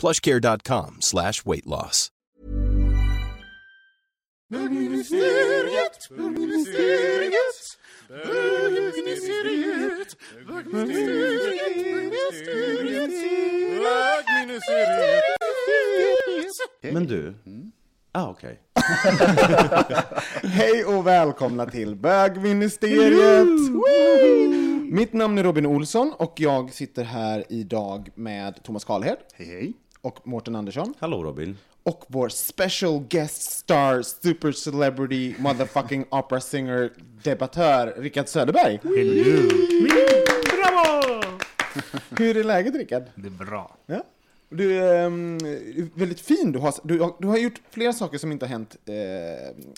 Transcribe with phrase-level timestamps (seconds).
[0.00, 2.10] plushcare.com slash weight loss.
[16.82, 17.34] Men du?
[18.12, 18.60] Ah, okej.
[20.42, 23.46] Hej och välkomna till Bögministeriet!
[24.92, 29.16] Mitt namn är Robin Olsson och jag sitter här idag med Thomas Karlhed.
[29.34, 29.74] Hej, hej.
[30.02, 30.94] Och Mårten Andersson.
[30.98, 31.58] Hallå Robin.
[31.82, 38.80] Och vår special guest star, super celebrity, motherfucking opera singer, debattör, Rickard Söderberg.
[40.56, 41.22] Bravo!
[42.18, 43.02] Hur är läget Rickard?
[43.14, 43.76] Det är bra.
[43.86, 44.04] Ja.
[44.48, 45.38] Du är um,
[45.94, 46.52] väldigt fin.
[46.52, 48.94] Du har, du, har, du har gjort flera saker som inte har hänt eh,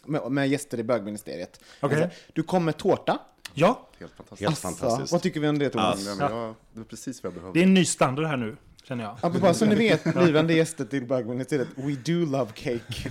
[0.05, 1.61] med, med gäster i bögministeriet.
[1.81, 2.03] Okej.
[2.03, 3.19] Alltså, du kom med tårta.
[3.55, 4.41] Ja, Helt fantastiskt.
[4.41, 5.13] Helt Alltså, fantastiskt.
[5.13, 6.07] Vad tycker vi om det Thomas?
[6.07, 7.59] Ja, men jag, det är precis vad jag behövde.
[7.59, 9.17] det är en ny standard här nu, känner jag.
[9.23, 13.11] Ja, bara så ni vet, blivande gäster till bögministeriet, we do love cake.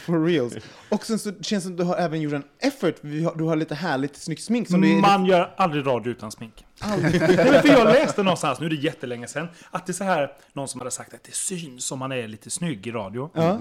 [0.00, 0.56] For reals.
[0.88, 2.94] Och sen så känns det som du har även gjort en effort,
[3.34, 6.64] du har lite härligt snyggt smink som Man gör aldrig radio utan smink.
[6.80, 10.04] Nej, men för jag läste någonstans, nu är det jättelänge sedan, att det är så
[10.04, 13.30] här, någon som hade sagt att det syns om man är lite snygg i radio.
[13.34, 13.60] Ja.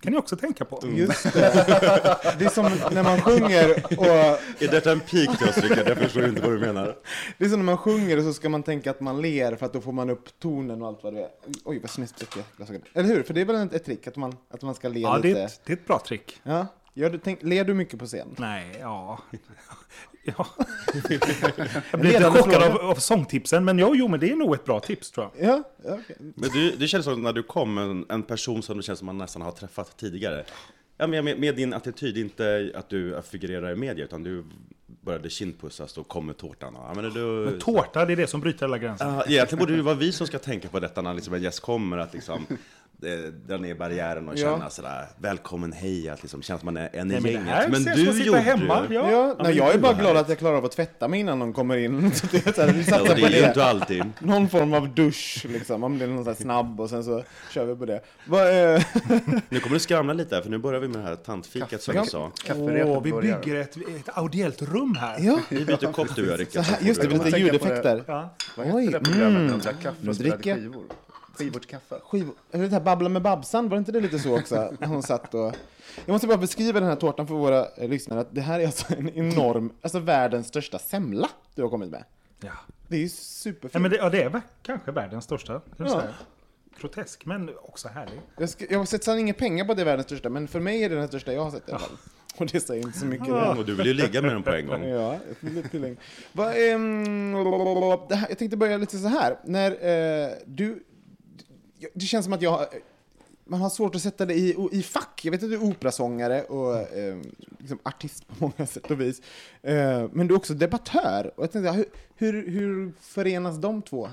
[0.00, 0.80] Kan ni också tänka på.
[0.88, 1.40] Just det.
[2.38, 4.06] Det är som när man sjunger och
[4.62, 5.88] Är detta en pik till oss Rickard?
[5.88, 6.96] Jag förstår inte vad du menar.
[7.38, 9.66] det är som när man sjunger och så ska man tänka att man ler för
[9.66, 11.28] att då får man upp tonen och allt vad det är.
[11.64, 12.82] Oj, vad snett jag glasögon.
[12.94, 13.22] Eller hur?
[13.22, 15.28] För det är väl ett, ett trick att man, att man ska le Ja, det
[15.28, 15.40] lite.
[15.40, 16.40] är, ett, det är ett bra trick.
[16.42, 16.66] Ja.
[16.94, 18.28] Gör du, tänk, ler du mycket på scen?
[18.38, 19.18] Nej, ja.
[20.22, 20.46] Ja.
[21.90, 24.64] Jag blir lite chockad av, av sångtipsen, men jo, jo, men det är nog ett
[24.64, 25.48] bra tips tror jag.
[25.48, 26.16] Ja, ja okej.
[26.18, 29.06] Men du, det känns som när du kom, en, en person som det känns som
[29.06, 30.44] man nästan har träffat tidigare.
[30.96, 34.44] Ja, med, med, med din attityd, inte att du figurerar i media, utan du
[34.86, 36.74] började kindpussas och kom med tårtan.
[36.76, 39.06] Ja, men du, Men tårta, det är det som bryter alla gränser.
[39.06, 41.60] Ja, egentligen borde det vara vi som ska tänka på detta när liksom en gäst
[41.60, 42.46] kommer, att liksom
[43.02, 44.52] eh, dra ner barriären och Ja.
[44.56, 47.30] känna sådär, välkommen, hej, att liksom känna att man är en i Nej, men det
[47.30, 47.70] gänget.
[47.70, 48.86] Men ses du gjorde hemma.
[48.88, 49.10] ju- Ja.
[49.10, 51.38] Ja, men nej, jag är bara glad att jag klarar av att tvätta mig innan
[51.38, 52.12] de kommer in.
[52.14, 53.48] Så det är så här, vi Ja, på det är ju det.
[53.48, 54.04] inte alltid.
[54.20, 55.80] Någon form av dusch, liksom.
[55.80, 57.94] Man blir någon sån här snabb och sen så kör vi på det.
[57.96, 58.82] Eh,
[59.48, 61.94] Nu kommer du skramla lite här, för nu börjar vi med det här tantfikat som
[61.94, 62.30] du sa.
[62.44, 63.38] Kafferepet Åh, vi börjar.
[63.40, 65.16] bygger ett, ett audiellt rum här.
[65.20, 66.64] ja, Vi byter kopp du och jag, så Rickard.
[66.64, 68.04] här, just det, lite på ljudeffekter.
[68.06, 68.34] Ja.
[68.56, 69.60] Vad hette Oj, det programmet mm.
[69.60, 70.58] kaffe Nu och spelade dricker jag.
[70.58, 70.84] skivor?
[71.38, 72.00] Skivors kaffe.
[72.04, 72.28] Skiv...
[72.52, 74.74] Eller det här Babbla med Babsan, var det inte det lite så också?
[74.80, 75.54] Hon satt och...
[76.06, 78.20] Jag måste bara beskriva den här tårtan för våra eh, lyssnare.
[78.20, 82.04] Att det här är alltså en enorm, alltså världens största semla du har kommit med.
[82.40, 82.52] Ja.
[82.88, 83.82] Det är ju superfint.
[83.82, 85.60] men det, ja, det är väl kanske världens största.
[85.76, 86.02] Ja.
[86.80, 88.20] Grotesk, men också härlig.
[88.38, 90.60] Jag, ska, jag har sett inga pengar på att det är världens största, men för
[90.60, 91.96] mig är det den största jag har sett i alla fall.
[92.36, 93.28] Och det säger inte så mycket.
[93.28, 94.84] Och du vill ju ligga med den på en gång.
[94.88, 95.96] Ja, lite länge.
[96.32, 97.32] Va, ehm,
[98.08, 99.38] det här, jag tänkte börja lite så här.
[99.44, 100.84] När eh, du...
[101.94, 102.66] Det känns som att jag...
[103.44, 105.20] Man har svårt att sätta det i, i fack.
[105.24, 107.18] Jag vet att du är operasångare och eh,
[107.58, 109.22] liksom artist på många sätt och vis.
[109.62, 111.32] Eh, men du är också debattör.
[111.36, 114.08] Och jag tänkte, hur, hur, hur förenas de två?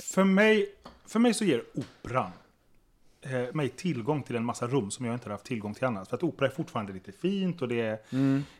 [0.00, 0.74] För mig,
[1.06, 2.30] för mig så ger operan
[3.22, 6.08] eh, mig tillgång till en massa rum som jag inte hade haft tillgång till annars.
[6.08, 7.98] För att opera är fortfarande lite fint och det är,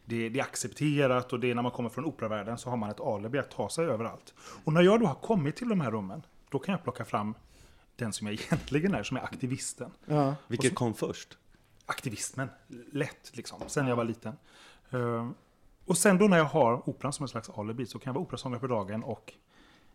[0.05, 2.91] det, det är accepterat och det är när man kommer från operavärlden så har man
[2.91, 4.35] ett alibi att ta sig överallt.
[4.65, 7.35] Och när jag då har kommit till de här rummen, då kan jag plocka fram
[8.01, 9.91] den som jag egentligen är, som är aktivisten.
[10.07, 10.35] Ja.
[10.49, 11.39] Vilket kom först?
[11.87, 12.49] Aktivismen,
[12.93, 14.33] lätt liksom, sen jag var liten.
[14.91, 15.31] Eh,
[15.87, 18.23] och sen då när jag har operan som en slags alibi så kan jag vara
[18.25, 19.33] operasångare på dagen och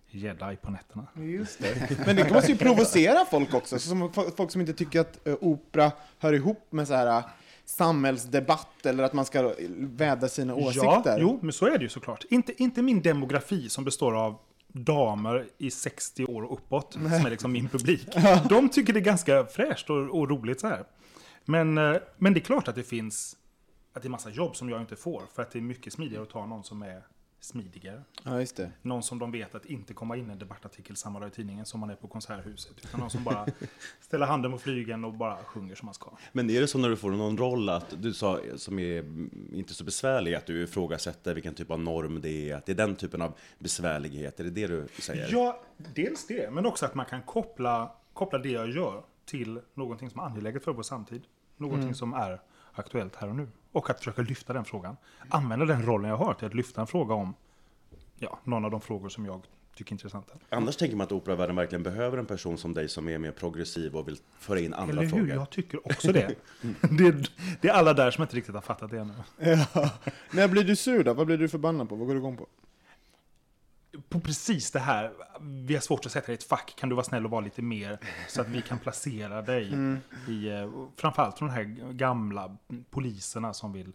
[0.10, 1.08] jedi på nätterna.
[1.16, 1.98] Just det.
[2.06, 3.80] Men det måste ju provocera folk också.
[3.80, 7.18] Så som fo- folk som inte tycker att eh, opera hör ihop med så här
[7.18, 7.26] eh,
[7.66, 11.02] samhällsdebatt eller att man ska vädra sina åsikter.
[11.06, 12.26] Ja, jo, men så är det ju såklart.
[12.30, 14.36] Inte, inte min demografi som består av
[14.76, 18.08] damer i 60 år och uppåt, som är liksom min publik.
[18.50, 20.84] De tycker det är ganska fräscht och, och roligt så här.
[21.46, 23.38] Men, eh, men det är klart att det finns,
[23.94, 26.24] att det är massa jobb som jag inte får, för att det är mycket smidigare
[26.24, 27.04] att ta någon som är
[27.40, 28.04] smidigare.
[28.24, 28.72] Ja, just det.
[28.82, 31.80] Någon som de vet att inte komma in en debattartikel samma dag i tidningen som
[31.80, 32.74] man är på Konserthuset.
[32.84, 33.46] Utan någon som bara
[34.02, 36.12] ställer handen på flygen och bara sjunger som man ska.
[36.32, 39.50] Men är det så när du får någon roll att du sa, som är mm,
[39.54, 42.76] inte så besvärlig, att du ifrågasätter vilken typ av norm det är, att det är
[42.76, 45.30] den typen av besvärlighet, är det det du säger?
[45.32, 50.10] Ja, dels det, men också att man kan koppla, koppla det jag gör till någonting
[50.10, 51.22] som är angeläget för vår samtid.
[51.58, 52.42] Någonting som är
[52.74, 53.48] aktuellt här och nu.
[53.76, 54.98] Och att försöka lyfta den frågan.
[55.30, 57.34] Använda den rollen jag har till att lyfta en fråga om
[58.20, 59.42] ja, någon av de frågor som jag
[59.76, 60.34] tycker är intressanta.
[60.50, 63.96] Annars tänker man att operavärlden verkligen behöver en person som dig som är mer progressiv
[63.96, 65.10] och vill föra in andra Eller hur?
[65.10, 65.30] frågor.
[65.30, 66.36] Jag tycker också det.
[66.82, 67.08] det.
[67.08, 67.30] är-
[67.62, 69.14] Det är alla där som inte riktigt har fattat det ännu.
[69.74, 69.90] Ja.
[70.32, 71.14] När blir du sur då?
[71.14, 71.96] Vad blir du förbannad på?
[71.96, 72.48] Vad går du igång på?
[74.10, 76.96] På precis det här, vi har svårt att sätta dig i ett fack, kan du
[76.96, 79.74] vara snäll och vara lite mer så att vi kan placera dig
[80.28, 82.58] i, eh, framförallt från de här gamla
[82.90, 83.92] poliserna som vill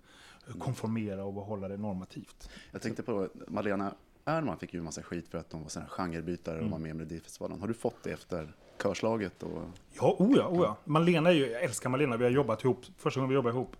[0.59, 2.51] konformera och behålla det normativt.
[2.71, 3.95] Jag tänkte på Malena
[4.25, 6.91] Ernman fick ju en massa skit för att de var här genrebytare och var med
[6.91, 7.61] i Melodifestivalen.
[7.61, 9.43] Har du fått det efter körslaget?
[9.43, 9.63] Och...
[9.93, 10.77] Ja, oh ja.
[10.85, 13.77] Malena är ju, jag älskar Malena, vi har jobbat ihop, första gången vi jobbade ihop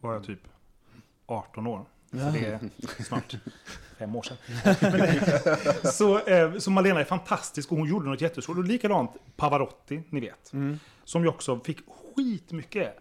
[0.00, 0.40] var jag typ
[1.26, 1.84] 18 år.
[2.10, 2.58] Så det är
[3.02, 3.36] snart
[3.98, 4.36] fem år sedan.
[4.80, 5.18] Men
[5.92, 8.56] så, eh, så Malena är fantastisk och hon gjorde något jättestort.
[8.58, 10.52] Och likadant Pavarotti, ni vet.
[11.04, 12.96] Som ju också fick skitmycket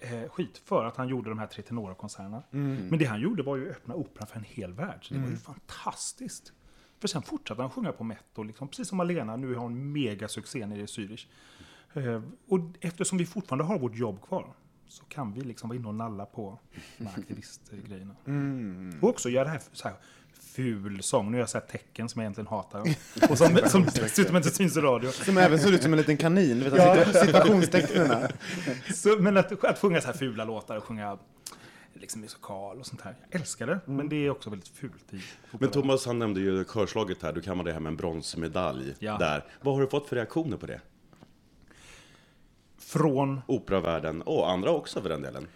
[0.00, 2.42] eh, skit för att han gjorde de här tre tenorkonserterna.
[2.50, 4.98] Men det han gjorde var ju att öppna operan för en hel värld.
[5.02, 6.52] Så det var ju fantastiskt.
[7.00, 9.36] För sen fortsatte han sjunga på Metto, liksom, precis som Malena.
[9.36, 11.26] Nu har hon megasuccé nere i Zürich.
[11.94, 14.54] Eh, och eftersom vi fortfarande har vårt jobb kvar
[14.88, 16.58] så kan vi liksom vara inne och nalla på
[16.98, 18.14] de här aktivistgrejerna.
[19.00, 19.96] Och också göra det här, så här
[20.40, 21.30] ful sång.
[21.30, 22.80] Nu har jag sett tecken som jag egentligen hatar.
[23.30, 25.10] Och som, som dessutom inte syns i radio.
[25.10, 27.12] Som även ser ut som en liten kanin, du vet, ja.
[27.12, 28.28] situationstecknen.
[28.94, 31.18] Så, men att, att sjunga så här fula låtar och sjunga
[31.94, 33.16] liksom musikal och sånt här.
[33.30, 35.20] Jag älskar det, men det är också väldigt fult i
[35.58, 39.18] Men Thomas han nämnde ju körslaget här, du kammade hem en bronsmedalj Ja.
[39.18, 39.44] där.
[39.62, 40.80] Vad har du fått för reaktioner på det?
[42.94, 45.46] Från Operavärlden, och andra också för den delen.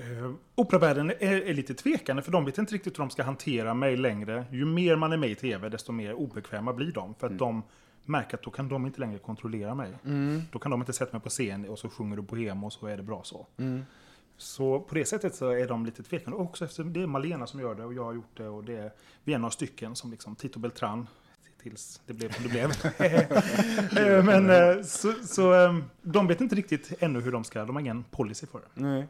[0.00, 3.74] Uh, operavärlden är, är lite tvekande för de vet inte riktigt hur de ska hantera
[3.74, 4.44] mig längre.
[4.50, 7.14] Ju mer man är med i tv desto mer obekväma blir de.
[7.14, 7.62] För att de
[8.04, 9.92] märker att då kan de inte längre kontrollera mig.
[10.52, 12.86] Då kan de inte sätta mig på scen och så sjunger du Bohem och så
[12.86, 13.46] är det bra så.
[14.36, 16.36] Så på det sättet så är de lite tvekande.
[16.36, 18.64] Och också efter det är Malena som gör det och jag har gjort det och
[18.64, 18.92] det är,
[19.24, 21.06] vi är några stycken som liksom Tito Beltran
[21.64, 22.70] tills det blev som det blev.
[24.06, 27.76] Eh, Men eh, så, så eh, de vet inte riktigt ännu hur de ska, de
[27.76, 28.80] har ingen policy för det.
[28.82, 29.06] Nej.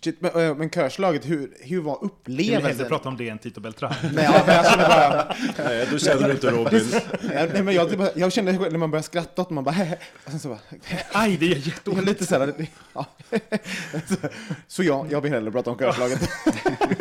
[0.00, 2.88] Shit, men, men körslaget, hur, hur var Jag vill hellre upplevelsen?
[2.88, 3.94] prata om det än Tito Beltran.
[4.14, 5.34] Nej, ja, men jag kände bara...
[5.64, 6.82] Nej, du känner inte Robin.
[7.22, 9.98] Nej, men jag, typ, jag kände när man började skratta åt man bara hehe.
[10.24, 10.58] Och sen så bara...
[11.12, 12.04] Aj, det är jätteont.
[12.04, 12.54] lite så här...
[12.94, 13.06] Ja.
[14.68, 16.28] Så jag, jag vill hellre prata om körslaget.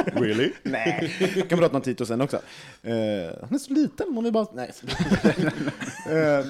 [0.06, 0.52] Really?
[0.64, 2.38] Nej, jag kan prata om Tito sen också.
[2.38, 2.94] Uh,
[3.42, 4.48] han är så liten, hon är bara...
[4.54, 4.72] Nej.
[6.12, 6.46] uh,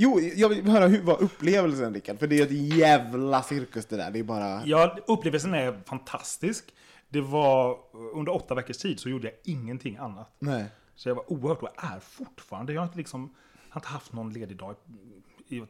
[0.00, 2.18] jo, jag vill höra hur var upplevelsen, Rickard?
[2.18, 4.10] För det är ett jävla cirkus det där.
[4.10, 4.66] Det är bara...
[4.66, 6.74] Ja, upplevelsen är fantastisk.
[7.08, 7.78] Det var
[8.14, 10.32] under åtta veckors tid så gjorde jag ingenting annat.
[10.38, 10.64] Nej.
[10.94, 12.72] Så jag var oerhört och är fortfarande.
[12.72, 13.34] Jag har inte liksom
[13.70, 14.76] har inte haft någon ledig dag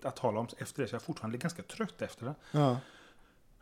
[0.02, 0.88] att tala om efter det.
[0.88, 2.34] Så jag är fortfarande ganska trött efter det.
[2.52, 2.76] Ja.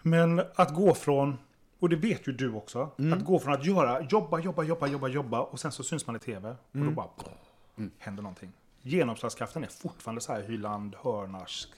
[0.03, 1.39] Men att gå från,
[1.79, 5.09] och det vet ju du också, att gå från att göra, jobba, jobba, jobba, jobba,
[5.09, 7.09] jobba och sen så syns man i tv och då bara
[7.99, 8.53] händer någonting.
[8.89, 11.69] Genomslagskraften är fortfarande så här Hyland, Hörnarsk.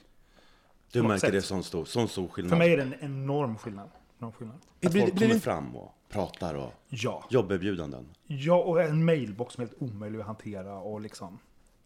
[0.91, 1.31] Du märker sätt.
[1.31, 2.49] det är sån stor, sån stor skillnad.
[2.49, 3.89] För mig är det en enorm skillnad.
[4.19, 4.57] Enorm skillnad.
[4.85, 7.25] Att Blir- folk blir kommer det- fram och pratar och Ja.
[7.29, 8.05] jobberbjudanden.
[8.27, 11.39] ja, och en mailbox som är helt omöjlig att hantera och liksom,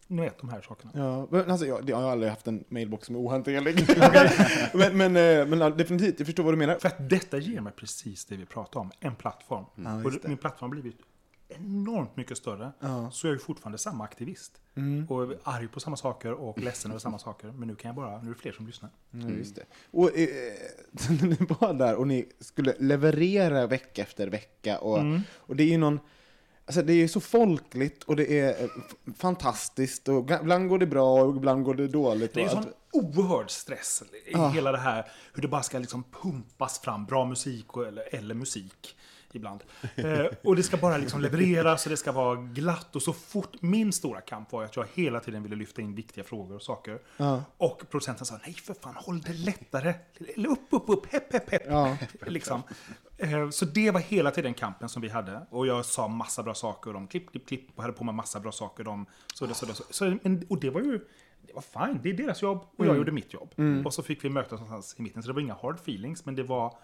[0.08, 0.92] ni vet de här sakerna.
[0.96, 3.88] Ja, men alltså, jag, jag har aldrig haft en mailbox som är ohanterlig.
[4.74, 6.76] men, men, eh, men definitivt, jag förstår vad du menar.
[6.76, 9.66] För att detta ger mig precis det vi pratar om, en plattform.
[9.76, 10.98] Ja, och min plattform har blivit
[11.48, 12.72] enormt mycket större.
[12.80, 13.12] Ja.
[13.12, 14.62] Så jag är ju fortfarande samma aktivist.
[14.76, 15.08] Mm.
[15.10, 17.48] Och är arg på samma saker och ledsen över samma saker.
[17.52, 18.90] Men nu kan jag bara, nu är det fler som lyssnar.
[19.12, 19.64] Ja, just det.
[19.92, 20.28] Och eh,
[21.22, 25.22] ni var där och ni skulle leverera vecka efter vecka och, Mm.
[25.36, 26.00] och det är ju någon
[26.68, 28.70] Alltså det är så folkligt och det är eh,
[29.18, 32.34] fantastiskt och ibland går det bra och ibland går det dåligt.
[32.34, 34.50] Det är ju sån oerhörd stress i Ja.
[34.50, 35.12] hela det här.
[35.34, 38.98] Hur det bara ska liksom pumpas fram bra musik och, eller, eller musik
[39.36, 39.64] ibland.
[39.96, 42.96] Eh, och det ska bara liksom levereras och det ska vara glatt.
[42.96, 46.24] Och så fort, min stora kamp var att jag hela tiden ville lyfta in viktiga
[46.24, 47.00] frågor och saker.
[47.18, 47.44] Ja.
[47.58, 49.94] Och producenten sa, nej för fan, håll det lättare.
[50.48, 51.62] Upp, upp, upp, hepp, hepp, hepp.
[51.68, 51.98] Ja.
[52.28, 52.62] Liksom.
[53.18, 55.46] Eh, Så det var hela tiden kampen som vi hade.
[55.50, 56.94] Och jag sa massa bra saker.
[56.94, 57.68] De klipp, klipp, klipp.
[57.76, 58.84] Och hade på mig massa bra saker.
[58.84, 61.00] De, så det, så det, så, så, men, och det var ju...
[61.48, 63.54] Det var fine, det är deras jobb och jag gjorde mitt jobb.
[63.86, 65.24] Och så fick vi mötas någonstans i mitten.
[65.24, 66.78] Så det var inga hard feelings, men det var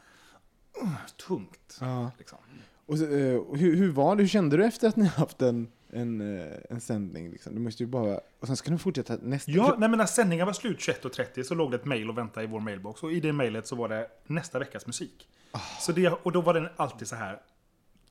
[1.27, 1.77] tungt.
[1.81, 2.11] Ja.
[2.17, 2.37] Liksom.
[2.85, 4.23] Och, så, eh, och hur, hur var det?
[4.23, 7.31] Hur kände du efter att ni haft en, en, eh, en sändning?
[7.31, 7.55] Liksom?
[7.55, 8.19] Du måste ju bara...
[8.39, 9.51] Och sen ska ni fortsätta nästa...
[9.51, 12.43] Ja, nej, men när sändningen var slut 21.30 så låg det ett mail och väntade
[12.43, 13.03] i vår mailbox.
[13.03, 15.27] Och i det mailet så var det nästa veckas musik.
[15.79, 17.41] Så det, och då var den alltid så här,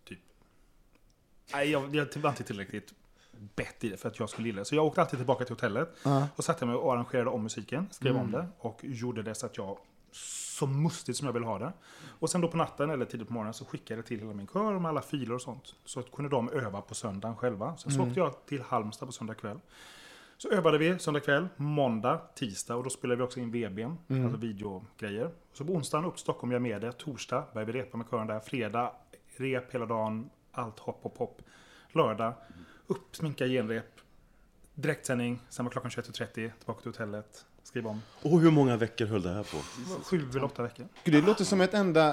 [0.08, 0.18] typ...
[1.52, 2.94] Nej, jag, jag var inte tillräckligt
[3.54, 4.64] bett i det för att jag skulle gilla det.
[4.64, 6.28] Så jag åkte alltid tillbaka till hotellet Ja.
[6.36, 9.56] och satte mig och arrangerade om musiken, skrev om det och gjorde det så att
[9.56, 9.78] jag
[10.60, 11.72] så mustigt som jag ville ha det.
[12.18, 14.46] Och sen då på natten eller tidigt på morgonen så skickade jag till hela min
[14.46, 15.74] kör med alla filer och sånt.
[15.84, 17.76] Så att kunde de öva på söndagen själva.
[17.76, 19.60] Sen så åkte jag till Halmstad på söndag kväll.
[20.38, 24.38] Så övade vi söndag kväll, måndag, tisdag och då spelade vi också in VBn, alltså
[24.38, 25.30] videogrejer.
[25.52, 26.92] Så på onsdagen upp till Stockholm, gör med det.
[26.92, 28.40] Torsdag började vi repa med kören där.
[28.40, 28.92] Fredag,
[29.36, 31.42] rep hela dagen, allt hopp, hopp, hopp.
[31.92, 32.34] Lördag,
[32.86, 34.00] upp, sminka, genrep.
[34.74, 38.02] Direktsändning, sen var klockan 21.30, tillbaka till hotellet, skriva om.
[38.22, 39.56] Och hur många veckor höll det här på?
[40.04, 40.86] Sju eller åtta veckor.
[41.04, 42.08] Gud, Det låter som ett enda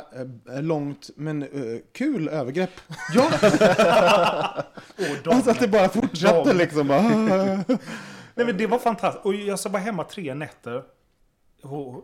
[0.55, 2.71] eh, långt men eh, kul övergrepp.
[3.13, 3.25] Ja!
[4.95, 6.87] och de, Alltså att det bara fortsatte liksom.
[6.87, 9.25] Bara, Nej men det var fantastiskt.
[9.25, 10.83] Och jag var hemma tre nätter.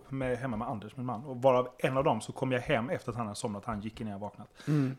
[0.09, 1.23] Med, hemma med Anders, min man.
[1.25, 3.65] Och varav en av dem så kom jag hem efter att han hade somnat.
[3.65, 4.47] Han gick innan jag vaknat.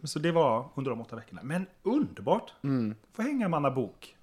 [0.05, 1.41] Så det var under de åtta veckorna.
[1.45, 2.53] Men underbart!
[3.13, 4.17] Få hänga med Anna Bok.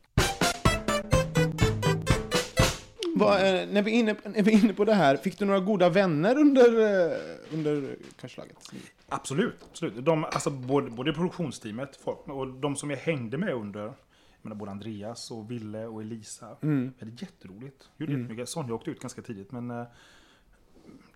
[3.15, 5.59] Vad, när, vi är inne, när vi är inne på det här, fick du några
[5.59, 6.79] goda vänner under,
[7.11, 7.17] eh,
[7.53, 8.71] under körslaget?
[9.07, 10.05] Absolut, absolut.
[10.05, 13.93] De, alltså, både, både produktionsteamet folk, och de som jag hängde med under,
[14.41, 16.57] menar, både Andreas och Ville och Elisa.
[16.61, 16.93] Mm.
[16.99, 17.89] Vi hade jätteroligt.
[17.97, 18.49] Gjorde jättemycket.
[18.49, 19.83] Sonja åkte ut ganska tidigt, men eh,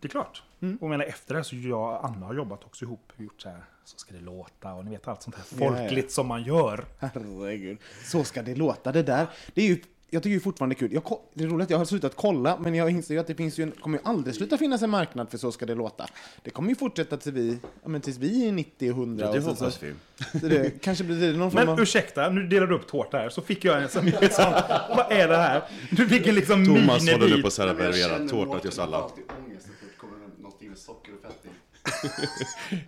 [0.01, 0.43] det är klart.
[0.59, 0.77] Mm.
[0.81, 3.13] Och menar, efter det här så jag och Anna har jobbat också ihop.
[3.17, 6.27] Gjort så här, så ska det låta och ni vet allt sånt här folkligt som
[6.27, 6.85] man gör.
[6.99, 7.77] Herregud.
[8.03, 8.91] Så ska det låta.
[8.91, 9.81] Det där, det är ju,
[10.15, 10.93] jag tycker ju fortfarande kul.
[10.93, 13.35] Jag, det är roligt att jag har slutat kolla, men jag inser ju att det
[13.35, 16.07] finns ju en, kommer ju aldrig sluta finnas en marknad för Så ska det låta.
[16.43, 19.25] Det kommer ju fortsätta till vi, ja, men tills vi är 90 och 100.
[19.25, 20.39] Ja, det hoppas så, vi.
[20.39, 21.81] så det kanske blir det någon form Men av...
[21.81, 23.29] ursäkta, nu delar du upp tårta här.
[23.29, 24.53] Så fick jag en sån, liksom,
[24.89, 25.61] vad är det här?
[25.91, 28.97] Du fick en liksom Thomas håller nu på att servera tårta till oss alla.
[28.97, 31.49] alltid ångest så fort det kommer någonting med socker och fett i.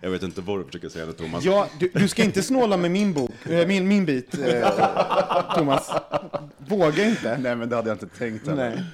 [0.00, 1.44] Jag vet inte vad du försöker säga nu Thomas.
[1.44, 5.90] Ja, du, du ska inte snåla med min bok, äh, min, min bit, eh, Thomas.
[6.58, 7.38] Våga inte.
[7.38, 8.70] Nej, men det hade jag inte tänkt heller.
[8.70, 8.84] Nej.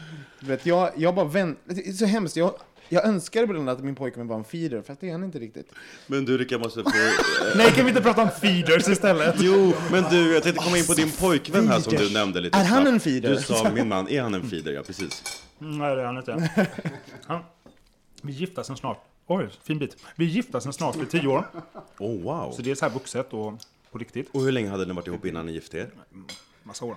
[0.41, 2.37] Du vet, jag, jag bara vänt, det är så hemskt.
[2.37, 2.55] Jag,
[2.89, 5.73] jag önskar ibland att min pojkvän var en feeder, fast det är han inte riktigt.
[6.07, 6.91] Men du Rickard måste få...
[7.57, 9.35] Nej, kan vi inte prata om feeders istället?
[9.39, 12.59] Jo, men du, jag tänkte komma in på din pojkvän här som du nämnde lite
[12.59, 12.89] Är han snabbt.
[12.89, 13.31] en feeder?
[13.35, 14.73] Du sa min man, är han en feeder?
[14.73, 15.23] Ja, precis.
[15.61, 16.51] Mm, Nej, det är han inte.
[17.27, 17.41] Han,
[18.25, 18.99] vi gifta sen snart.
[19.27, 19.97] Oj, fin bit.
[20.17, 21.47] Vi gifta sen snart för tio år.
[21.99, 22.53] Oh, wow.
[22.53, 23.53] Så det är så här vuxet och
[23.91, 24.31] på riktigt.
[24.33, 25.91] Och hur länge hade ni varit ihop innan ni gifte er?
[26.63, 26.97] Massa år.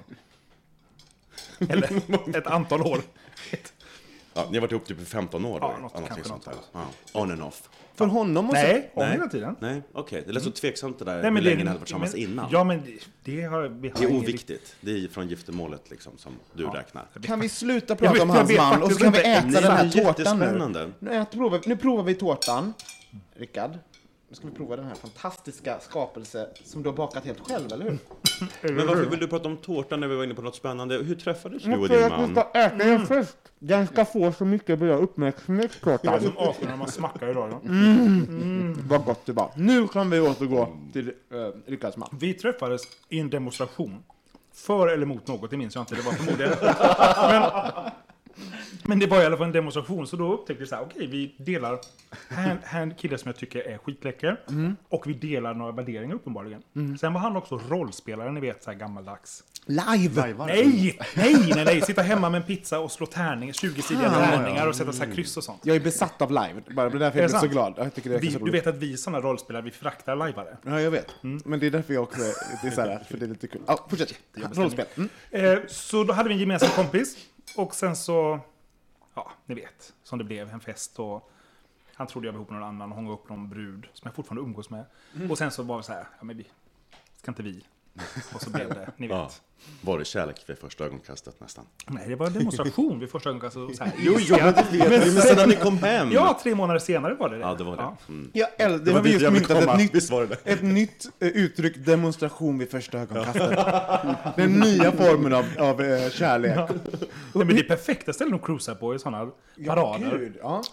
[1.60, 3.02] Eller ett antal år.
[4.38, 5.58] Ja, ni har varit ihop typ i 15 år?
[5.62, 6.82] Ja, något- kanske sånt något där.
[7.14, 7.22] Ja.
[7.22, 7.70] On and off.
[7.96, 9.12] För honom och Nej, om Nej.
[9.12, 9.56] hela tiden.
[9.60, 10.24] Nej, okej.
[10.28, 12.16] Det lät så tveksamt det där, Nej, hur men länge det, ni hade varit tillsammans
[12.16, 12.48] innan.
[12.52, 14.76] Ja, men det, det har vi har det är oviktigt.
[14.82, 17.06] Det är från giftermålet liksom, som du räknar.
[17.14, 19.62] så kan vi sluta prata vet- om hans vet man och så kan vi äta
[19.62, 20.94] den här tårtan nu.
[21.00, 22.74] Nu, äter, provar, nu provar vi tårtan.
[23.36, 23.72] Rickard,
[24.30, 27.86] nu ska vi prova den här fantastiska skapelse som du har bakat helt själv, eller
[27.86, 27.98] hur?
[28.76, 30.96] Men varför vill du prata om tårtan när vi var inne på något spännande?
[30.96, 32.32] Hur träffades du och din man?
[32.32, 33.38] ska äta den först.
[33.60, 36.22] Den ska få så mycket bra uppmärksamhet, Det är tårtan.
[36.22, 37.50] som asar när man smackar idag.
[37.52, 37.60] Ja.
[38.90, 39.52] Vad gott det var.
[39.56, 41.14] Nu kan vi återgå till uh,
[41.66, 42.10] Rickards man.
[42.20, 44.04] Vi träffades i en demonstration.
[44.54, 45.96] För eller mot något, det minns jag inte.
[45.96, 46.54] Det var förmodligen...
[47.32, 47.92] men,
[48.84, 51.08] men det var i alla fall en demonstration, så då upptäckte vi så här, okej,
[51.08, 51.80] vi delar
[52.30, 54.40] här, här är en kille som jag tycker är skitläcker.
[54.90, 56.62] Och vi delar några värderingar uppenbarligen.
[57.00, 59.44] Sen var han också rollspelare, ni vet, så här gammaldags.
[59.66, 60.36] Live!
[60.38, 61.82] Nej, nej, nej, nej!
[61.82, 65.38] Sitta hemma med en pizza och slå tärningar, 20-sidiga tärningar och sätta så här kryss
[65.38, 65.62] och sånt.
[65.64, 66.62] Jag är besatt av live.
[66.76, 67.74] Bara, det är därför Är jag blir så glad.
[67.78, 70.58] Jag tycker det är Vi, du vet att vi sådana rollspelare, vi fraktar lajvare.
[70.64, 71.16] Ja, jag vet.
[71.22, 73.48] Men det är därför jag också är, det är så här, för det är lite
[73.48, 73.62] kul.
[73.68, 74.14] Ja, fortsätt.
[74.54, 74.86] Rollspel.
[74.96, 75.10] Mm.
[75.32, 77.18] Eh, så då hade vi en gemensam kompis.
[77.56, 78.40] Och sen så,
[79.14, 81.32] ja, ni vet, som det blev, en fest och
[81.94, 84.16] han trodde jag var ihop med någon annan och hångade upp någon brud som jag
[84.16, 84.86] fortfarande umgås med.
[85.30, 86.48] Och sen så var det så här, ja men vi,
[87.16, 87.66] ska inte vi?
[88.34, 89.42] Och så blev det, ni vet.
[89.60, 89.92] Ja.
[89.92, 91.66] Var det kärlek vid första ögonkastet nästan?
[91.88, 93.76] Nej, det var en demonstration vid första ögonkastet.
[93.78, 95.12] Så här, Jo, jo, men det vet vi.
[95.14, 96.12] Men sen när ni kom hem!
[96.12, 97.42] Ja, tre månader senare var det det.
[97.42, 98.14] Ja, det var det.
[98.14, 98.30] Mm.
[98.34, 100.52] Jag äl- det Det var vi just myntat ett nytt, Visst var det det?
[100.52, 103.60] ett nytt eh, uttryck, demonstration vid första ögonkastet.
[104.36, 106.58] Den nya formen av, av eh, kärlek.
[106.58, 106.70] Nej,
[107.34, 109.32] men det är perfekta ställen att cruisa på i sådana
[109.66, 110.18] parader.
[110.18, 110.64] Gud, ja.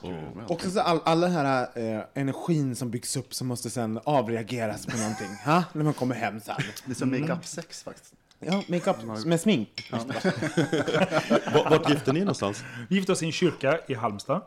[0.49, 4.87] Också så all, all den här eh, energin som byggs upp som måste sen avreageras
[4.87, 5.29] på någonting.
[5.45, 5.65] Ha?
[5.73, 6.55] När man kommer hem sen.
[6.87, 8.15] Det är som make-up-sex faktiskt.
[8.39, 9.89] Ja, makeup med smink.
[9.91, 12.65] Vart- Vart gifte ni någonstans?
[12.89, 14.43] Vi gifte oss i en kyrka i Halmstad.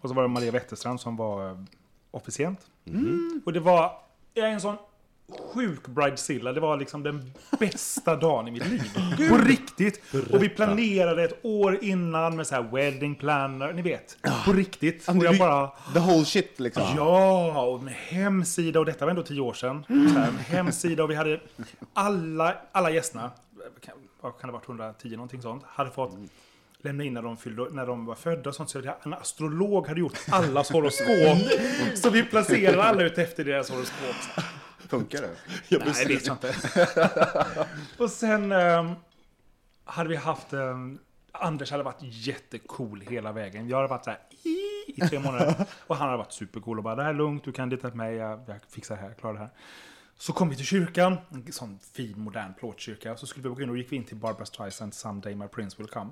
[0.00, 1.56] Och så var det Maria Wetterstrand som var eh,
[2.10, 2.60] officient.
[3.44, 3.92] Och det var
[4.34, 4.76] jag är en sån
[5.54, 6.52] sjuk bridezilla.
[6.52, 8.82] Det var liksom den bästa dagen i mitt liv.
[9.30, 10.00] På riktigt.
[10.32, 13.72] Och vi planerade ett år innan med så här wedding planner.
[13.72, 14.16] Ni vet.
[14.44, 15.08] På riktigt.
[15.08, 15.70] Och jag bara...
[15.94, 16.82] The whole shit liksom.
[16.96, 19.84] Ja, och med hemsida och detta var ändå tio år sedan.
[19.88, 21.40] Så här, hemsida och vi hade
[21.94, 23.30] alla, alla gästerna,
[23.84, 23.94] kan-
[24.40, 26.12] kan det varit, 110 någonting sånt, hade fått
[26.82, 28.70] lämna in när de, fyllde, när de var födda och sånt.
[28.70, 31.38] Så en astrolog hade gjort allas horoskop.
[31.94, 34.44] Så vi placerade alla ut efter deras horoskop.
[34.88, 35.28] Funkar det?
[35.78, 36.54] Nej, det vet jag inte.
[37.98, 38.94] och sen ehm,
[39.84, 40.52] hade vi haft...
[40.52, 40.98] ehm,
[41.34, 43.68] Anders hade varit jättecool hela vägen.
[43.68, 45.54] Jag hade varit så här i, i tre månader.
[45.86, 47.96] Och han hade varit supercool och bara det här är lugnt, du kan lita på
[47.96, 49.50] mig, jag, jag fixar det här, jag klarar det här.
[50.18, 53.16] Så kom vi till kyrkan, en sån fin modern plåtkyrka.
[53.16, 55.76] Så skulle vi gå in och gick vi in till Barbra Streisand, Someday My Prince
[55.78, 56.10] Will Come.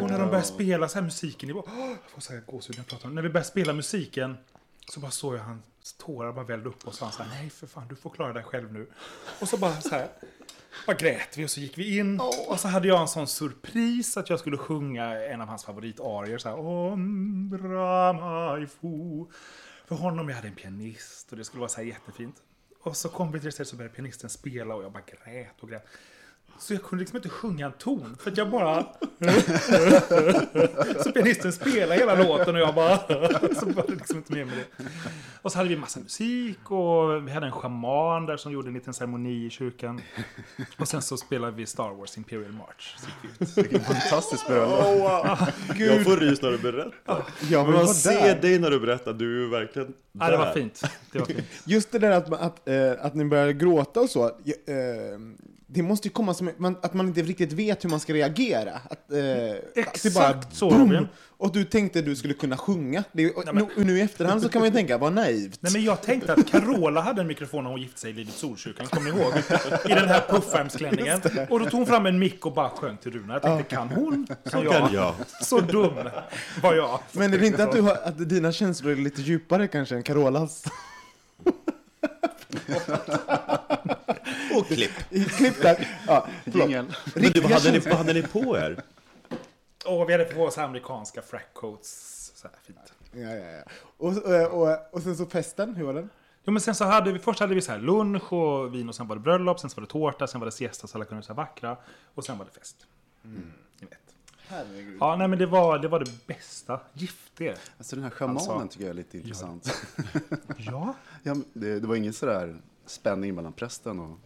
[0.00, 2.40] Och när de började spela så här musiken, det var, åh, jag får så här
[2.40, 3.14] gåshud när jag pratar om det.
[3.14, 4.36] När vi började spela musiken
[4.88, 5.58] så bara såg jag
[5.92, 8.32] tårar bara vällde upp och så han så här, nej för fan du får klara
[8.32, 8.90] dig själv nu.
[9.40, 10.08] Och så bara så här,
[10.86, 12.20] bara grät vi och så gick vi in.
[12.48, 16.38] Och så hade jag en sån surpris att jag skulle sjunga en av hans favoritarier.
[16.38, 19.26] Så här, Ombra mai fu.
[19.86, 22.36] För honom, jag hade en pianist och det skulle vara så här jättefint.
[22.80, 25.60] Och så kom vi till det stället så började pianisten spela och jag bara grät
[25.60, 25.86] och grät.
[26.58, 28.86] Så jag kunde liksom inte sjunga en ton, för att jag bara...
[31.02, 32.98] så pianisten spelade hela låten och jag bara...
[33.54, 34.84] så var det liksom inte med med det.
[35.42, 38.74] Och så hade vi massa musik och vi hade en shaman där som gjorde en
[38.74, 40.00] liten ceremoni i kyrkan.
[40.78, 42.96] Och sen så spelade vi Star Wars Imperial March.
[43.56, 45.38] Vilken fantastisk bröllop.
[45.78, 47.24] Jag får rys när du berättar.
[47.50, 48.40] Jag vill Man ser där.
[48.40, 50.52] dig när du berättar, du är verkligen Ja, det var där.
[50.54, 50.82] fint.
[51.12, 51.44] Det var fint.
[51.64, 54.30] Just det där att, man- att, eh, att ni började gråta och så.
[54.44, 55.18] ja, Eh,
[55.74, 58.72] det måste ju komma som man, att man inte riktigt vet hur man ska reagera.
[58.90, 61.08] Att, eh, att det Exakt så, boom, Robin.
[61.36, 63.04] Och du tänkte du skulle kunna sjunga.
[63.12, 65.58] Det, och, Nej, men- nu, nu i efterhand så kan man ju tänka, vad naivt.
[65.62, 68.44] Nej, men jag tänkte att Carola hade en mikrofon när hon gifte sig i Livets
[68.44, 69.32] Ordkyrkan, kommer ni ihåg?
[69.90, 71.20] I den här puffärmsklänningen.
[71.50, 73.34] Och då tog hon fram en mick och bara sjöng till Runar.
[73.34, 74.26] Jag tänkte, kan hon?
[74.44, 74.72] Så jag.
[74.72, 75.14] kan jag.
[75.42, 75.94] Så dum
[76.62, 77.00] var jag.
[77.12, 80.02] Men är det inte att, du har, att dina känslor är lite djupare kanske än
[80.02, 80.64] Carolas?
[84.58, 84.90] Och klipp.
[85.36, 85.88] Klipp där.
[86.06, 86.68] Ja, förlåt.
[87.14, 88.82] Men du, vad, hade ni, vad hade ni på er?
[89.86, 92.32] Och vi hade på oss amerikanska frackcoats.
[92.36, 92.78] Så här fint.
[93.12, 93.62] Ja, ja, ja.
[93.96, 96.10] Och, och, och, och sen så festen, hur var den?
[96.44, 98.94] Jo, men sen så hade vi, först hade vi så här lunch och vin och
[98.94, 101.04] sen var det bröllop, sen så var det tårta, sen var det siesta så alla
[101.04, 101.76] kunde vara vackra.
[102.14, 102.86] Och sen var det fest.
[103.22, 103.98] Ni vet.
[104.48, 104.96] Herregud.
[105.00, 106.80] Ja, nej men det var det, var det bästa.
[106.92, 107.56] Gift er.
[107.78, 109.82] Alltså den här schamanen Alltså- tycker jag är lite intressant.
[110.56, 110.94] Ja.
[111.22, 112.56] Ja, men det, det var ingen sådär
[112.86, 114.18] spänning mellan prästen och...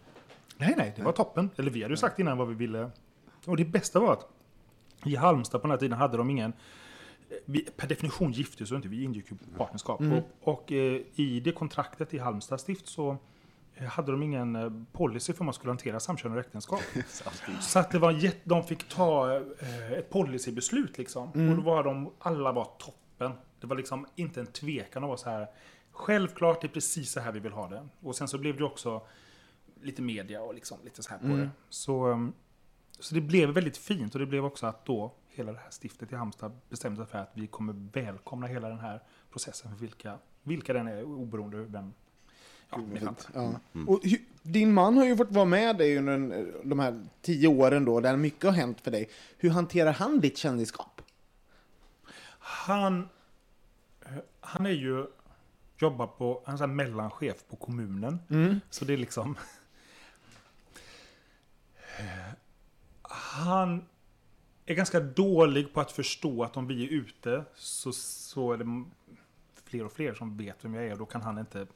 [0.57, 1.51] Nej, nej, det var toppen.
[1.57, 2.91] Eller vi hade ju sagt innan vad vi ville.
[3.47, 4.29] Och det bästa var att
[5.05, 6.53] i Halmstad på den här tiden hade de ingen...
[7.45, 10.01] Vi, per definition gifte så inte, vi ingick ju partnerskap.
[10.01, 13.17] Och, och eh, i det kontraktet i Halmstad stift så
[13.75, 16.81] eh, hade de ingen eh, policy för hur man skulle hantera samkönade äktenskap.
[17.61, 19.41] Så att det var jätt, de fick ta
[19.97, 21.29] ett policybeslut liksom.
[21.29, 23.33] Och då var de, alla var toppen.
[23.61, 25.47] Det var liksom inte en tvekan att vara så här.
[25.99, 27.89] Självklart, det är precis så här vi vill ha det.
[28.01, 29.03] Och sen så blev det också
[29.83, 31.51] lite media och liksom lite så här på det.
[31.69, 32.33] Så, um,
[32.99, 36.13] så det blev väldigt fint och det blev också att då hela det här stiftet
[36.13, 40.19] i Halmstad bestämde sig för att vi kommer välkomna hela den här processen för vilka,
[40.43, 41.93] vilka den är oberoende vem
[42.71, 43.31] Ja, ni fattar.
[43.35, 43.61] Ja.
[43.87, 44.01] Och
[44.43, 48.01] din man har ju fått vara med dig under en- de här tio åren då,
[48.01, 49.09] där mycket har hänt för dig.
[49.39, 51.03] Hur hanterar han ditt kändisskap?
[52.39, 53.09] Han,
[54.03, 55.07] eh, han är ju,
[55.79, 58.19] jobbar på, han är så här mellanchef på kommunen.
[58.71, 59.37] Så det är liksom...
[63.03, 63.85] Han
[64.67, 68.85] är ganska dålig på att förstå att om vi är ute så, så är det
[69.65, 71.67] fler och fler som vet vem jag är och då kan han inte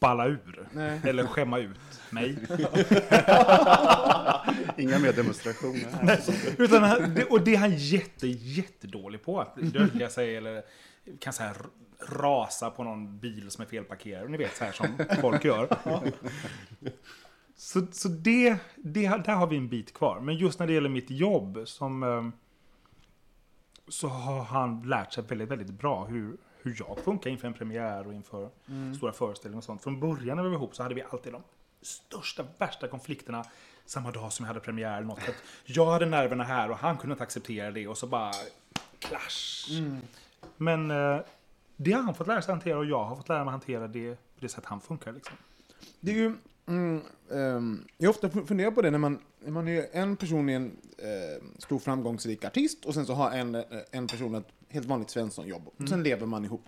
[0.00, 0.68] balla ur.
[0.72, 1.00] Nej.
[1.04, 1.78] Eller skämma ut
[2.10, 2.28] mig.
[4.76, 6.20] Inga mer demonstrationer.
[6.58, 9.40] Utan han, och det är han jätte, jättedålig på.
[9.40, 10.62] Att dölja sig eller
[11.18, 11.56] kan så här
[12.08, 14.30] rasa på någon bil som är felparkerad.
[14.30, 14.86] Ni vet så här som
[15.20, 15.68] folk gör.
[17.56, 20.20] Så, så det, det, där har vi en bit kvar.
[20.20, 22.28] Men just när det gäller mitt jobb som, eh,
[23.88, 28.06] så har han lärt sig väldigt, väldigt bra hur, hur jag funkar inför en premiär
[28.06, 28.50] och inför
[28.96, 29.82] stora föreställningar och sånt.
[29.82, 31.42] Från början när vi var ihop så hade vi alltid de
[31.82, 33.44] största, värsta konflikterna
[33.86, 34.96] samma dag som jag hade premiär.
[34.96, 35.28] eller Något.
[35.28, 38.32] Att jag hade nerverna här och han kunde inte acceptera det och så bara
[38.98, 39.70] clash.
[40.56, 41.20] Men eh,
[41.76, 44.14] det har han fått lära sig hantera och jag har fått lära mig hantera det
[44.14, 45.12] på det sätt han funkar.
[45.12, 45.36] Liksom.
[46.00, 46.34] Det är ju...
[46.66, 47.02] Mm,
[47.32, 50.76] ehm, jag ofta funderar på det när man, när man är en person är en
[50.98, 55.10] eh, stor framgångsrik artist och sen så har en, eh, en person ett helt vanligt
[55.10, 55.68] svenssonjobb.
[55.78, 56.64] Och sen lever man ihop.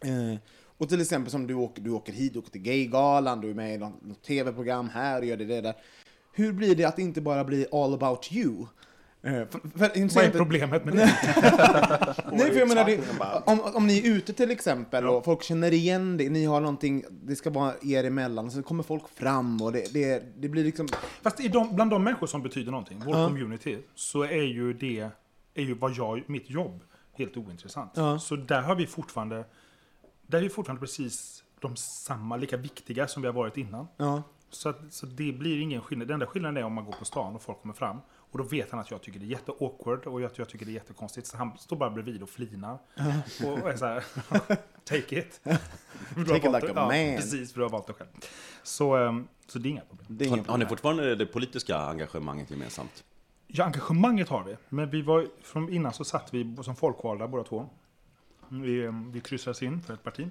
[0.00, 0.38] Eh,
[0.78, 3.54] och till exempel som du åker, du åker hit, du åker till Gaygalan, du är
[3.54, 5.74] med i något, något tv-program här och gör det, det där.
[6.32, 8.66] Hur blir det att det inte bara blir all about you?
[9.24, 11.04] Eh, för, för, Vad är problemet med det?
[12.32, 13.00] Nej, för jag menar, det,
[13.46, 17.04] om, om ni är ute till exempel och folk känner igen det, ni har någonting,
[17.10, 20.88] det ska vara er emellan, så kommer folk fram och det, det, det blir liksom...
[21.22, 25.10] Fast i de, bland de människor som betyder någonting, vår community, så är ju det,
[25.54, 26.82] är ju vad jag, mitt jobb,
[27.12, 27.92] helt ointressant.
[27.94, 28.18] Ja.
[28.18, 29.44] Så där har vi fortfarande,
[30.26, 33.86] där är vi fortfarande precis de samma, lika viktiga som vi har varit innan.
[33.96, 34.22] Ja.
[34.50, 36.08] Så, att, så det blir ingen skillnad.
[36.08, 37.98] Den enda skillnaden är om man går på stan och folk kommer fram.
[38.34, 40.72] Och då vet han att jag tycker det är jätteawkward och att jag tycker det
[40.72, 41.26] är jättekonstigt.
[41.26, 42.78] Så han står bara bredvid och flinar.
[43.46, 44.04] Och är så här,
[44.84, 45.40] take it.
[45.44, 46.98] Take it like det- a man.
[47.00, 48.08] Ja, precis, för du har valt det själv.
[48.62, 50.06] Så, ehm, så det är inga problem.
[50.08, 50.68] Det är Har, inget har ni problem.
[50.68, 53.04] fortfarande det politiska engagemanget gemensamt?
[53.46, 54.56] Ja, engagemanget har vi.
[54.68, 57.68] Men vi var, från innan så satt vi som folkvalda båda två.
[58.48, 60.28] Vi, ehm, vi kryssades in för ett parti.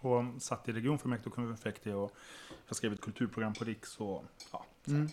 [0.00, 2.12] Och satt i regionfullmäktige och kommunfullmäktige och
[2.68, 4.64] jag skrev ett kulturprogram på Riks och ja.
[4.86, 5.08] så här.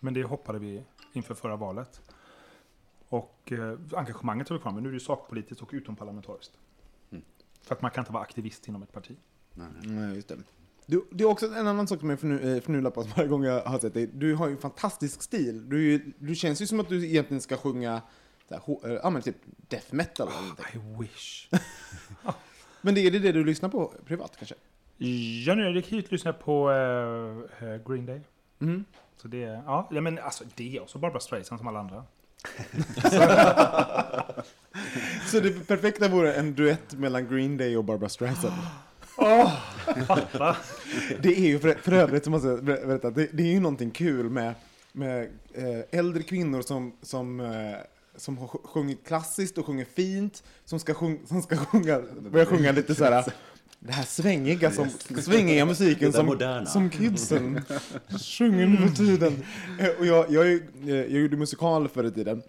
[0.00, 2.00] Men det hoppade vi inför förra valet.
[3.08, 6.52] Och eh, engagemanget har vi kvar, men nu är det sakpolitiskt och utomparlamentariskt.
[7.62, 9.16] För att man kan inte vara aktivist inom ett parti.
[9.82, 10.36] Nej, just det.
[10.86, 13.44] Du, det är också en annan sak som jag förnu, eh, förnular på varje gång
[13.44, 14.06] jag har sett dig.
[14.06, 15.68] Du har ju en fantastisk stil.
[15.68, 18.02] Du, är ju, du känns ju som att du egentligen ska sjunga
[18.48, 19.36] ho- eh, ja, men typ
[19.68, 20.66] death metal eller någonting.
[20.74, 21.48] I wish.
[22.80, 24.54] Men det är det det du lyssnar på privat kanske?
[25.46, 28.20] Ja, nu är det hit lyssna på eh, Green Day.
[28.60, 28.84] Mm.
[29.16, 32.04] Så det är, ja, ja men alltså det och så Barbara Streisand som alla andra.
[35.26, 38.54] Så det perfekta vore en duett mellan Green Day och Barbara Streisand.
[41.22, 43.60] det är ju för, för övrigt, som måste jag ber- berätta, det, det är ju
[43.60, 44.54] någonting kul med,
[44.92, 47.76] med eh, äldre kvinnor som, som, eh,
[48.16, 52.46] som har sj- sjungit klassiskt och sjunger fint, som ska, sjung, som ska sjunga, börja
[52.46, 53.32] sjunga lite så här.
[53.80, 54.88] Det här svängiga, som,
[55.22, 56.26] svängiga musiken som,
[56.66, 57.60] som kidsen
[58.38, 59.42] sjunger nu för tiden.
[59.78, 62.42] Eh, Och jag, jag, eh, jag gjorde musikal förr i tiden.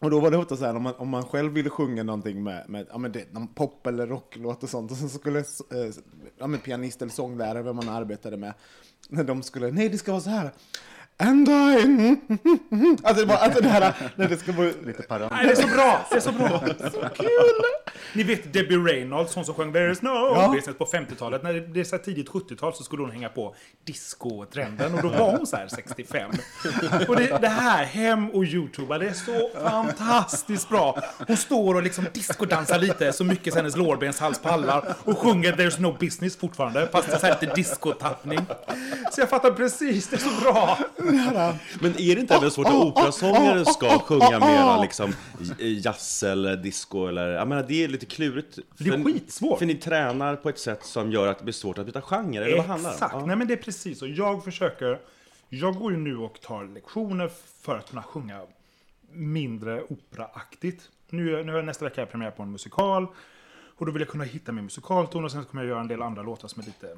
[0.00, 2.42] Och då var det ofta så här om man, om man själv ville sjunga någonting
[2.42, 5.38] med, med ja, men det, någon pop eller rocklåt och sånt och sen så skulle
[5.38, 5.44] eh,
[6.38, 8.54] ja, men pianist eller sånglärare, vem man arbetade med,
[9.08, 10.50] när de skulle, nej det ska vara så här.
[11.20, 12.16] And I...
[13.02, 14.70] Alltså det, var, alltså det här, när det ska vara...
[14.86, 15.32] Lite parant.
[15.32, 16.06] Nej, det är så bra!
[16.10, 16.48] Det är så bra!
[16.92, 17.62] så kul!
[18.12, 20.52] Ni vet Debbie Reynolds, hon som sjöng There is no Ja.
[20.54, 21.42] business på 50-talet.
[21.42, 23.54] När det, är så tidigt 70-tal så skulle hon hänga på
[23.86, 26.30] disco-trenden och då var hon så här 65.
[27.08, 31.00] Och det, det här, hem och youtuba, det är så fantastiskt bra.
[31.26, 35.96] Hon står och liksom discodansar lite så mycket hennes lårbenshals pallar och sjunger There's no
[36.00, 38.40] business fortfarande, fast det är lite discotappning.
[39.12, 40.78] Så jag fattar precis, det är så bra!
[41.80, 45.14] Men är det inte även svårt att operasångare ska sjunga mera liksom
[45.58, 47.28] jazz eller disco eller...
[47.28, 48.58] Jag menar, det är lite klurigt.
[48.78, 49.58] Det är För- skitsvårt.
[49.58, 52.44] För ni tränar på ett sätt som gör att det blir svårt att byta genre,
[52.44, 53.14] eller vad handlar det Exakt?
[53.14, 53.26] Ja.
[53.26, 54.06] nej men det är precis så.
[54.06, 54.98] Jag försöker,
[55.48, 57.30] jag går ju nu och tar lektioner
[57.62, 58.40] för att kunna sjunga
[59.12, 60.82] mindre operaaktigt.
[61.10, 63.06] Nu, nu har jag nästa vecka premiär på en musikal.
[63.76, 66.02] Och då vill jag kunna hitta min musikalton och sen kommer jag göra en del
[66.02, 66.96] andra låtar som är lite...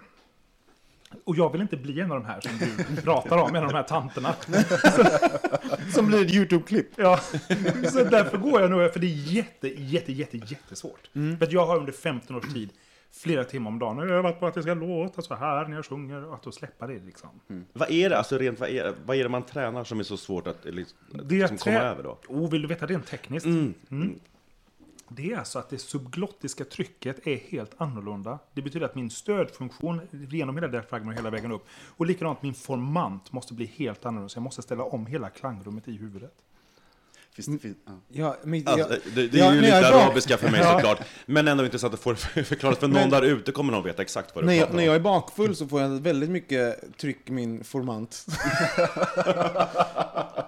[1.25, 2.53] Och jag vill inte bli en av de här som
[2.95, 4.35] du pratar om, en av de här tanterna.
[5.95, 6.87] Som blir ett YouTube-klipp.
[6.97, 7.21] Ja,
[7.93, 11.11] så därför går jag nog, för det är jätte, jätte, jätte, jättesvårt.
[11.13, 12.71] För att jag har under 15 års tid
[13.13, 16.25] flera timmar om dagen övat på att det ska låta så här när jag sjunger
[16.25, 17.29] och att då släppa det liksom.
[17.73, 20.17] Vad är det, alltså rent, vad är, vad är det man tränar som är så
[20.17, 22.19] svårt att liksom, Det komma över då?
[22.29, 23.47] Oh, vill du veta rent tekniskt?
[23.47, 23.75] Mm.
[25.17, 28.39] Det är alltså att det subglottiska trycket är helt annorlunda.
[28.55, 31.67] Det betyder att min stödfunktion genom hela diafragman hela vägen upp.
[31.97, 34.29] Och likadant min formant måste bli helt annorlunda.
[34.29, 36.33] Så jag måste ställa om hela klangrummet i huvudet.
[37.35, 37.93] Finns det, fin- ja.
[38.09, 40.51] Ja, men, Alltså, jag, det, det ja, är ju när jag lite bak- arabiska för
[40.51, 40.73] mig Ja.
[40.73, 44.03] såklart, men ändå intressant att få förklarat för någon Men- där ute kommer nog veta
[44.03, 44.87] exakt vad du När jag, pratar när om.
[44.87, 48.27] jag är bakfull så får jag väldigt mycket tryck i min formant.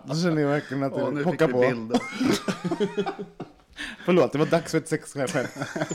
[0.04, 1.60] Då känner jag verkligen att det pockar på.
[4.04, 5.34] Förlåt, det var dags för ett sexskämt.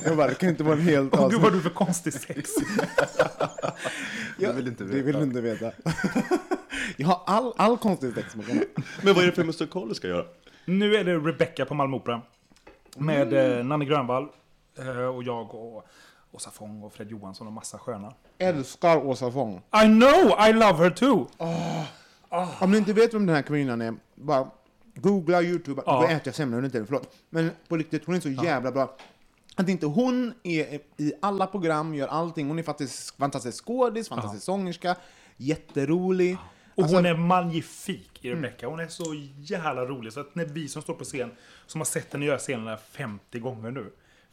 [0.06, 1.42] Jag bara, det kan inte vara en helt Åh gud avsnitt.
[1.42, 2.50] vad du för konstig sex.
[4.38, 5.18] Jag vill inte Det vill veta.
[5.20, 5.72] du inte veta.
[6.98, 8.64] Jag har all, all konstig sex man kan ha.
[9.04, 10.26] Men vad är det för musikal du ska göra?
[10.66, 12.22] Nu är det Rebecca på Malmö Opera.
[12.98, 14.28] Med eh, Nanne Grönvall
[14.80, 15.86] eh, och jag och
[16.32, 18.14] Åsa Fång och Fred Johansson och massa sköna.
[18.38, 19.62] Älskar Åsa Fång.
[19.84, 20.48] I know!
[20.50, 21.28] I love her too!
[22.60, 24.48] Om ni inte vet vem den här kvinnan är, bara
[25.02, 26.02] googla, youtube, Ja.
[26.02, 27.16] då äter jag semlor under tiden, förlåt.
[27.30, 28.98] Men på riktigt, hon är så jävla bra.
[29.56, 32.48] Att inte hon är i alla program, gör allting.
[32.48, 34.96] Hon är faktiskt fantastisk skådis, fantastisk sångerska,
[35.38, 36.38] jätterolig.
[36.76, 38.68] Och Alltså- hon är magnifik i Rebecca.
[38.68, 39.04] Hon är så
[39.38, 40.14] jävla rolig.
[40.14, 41.32] Så att när vi som står på scen,
[41.66, 43.92] som har sett henne göra scenerna 50 gånger nu,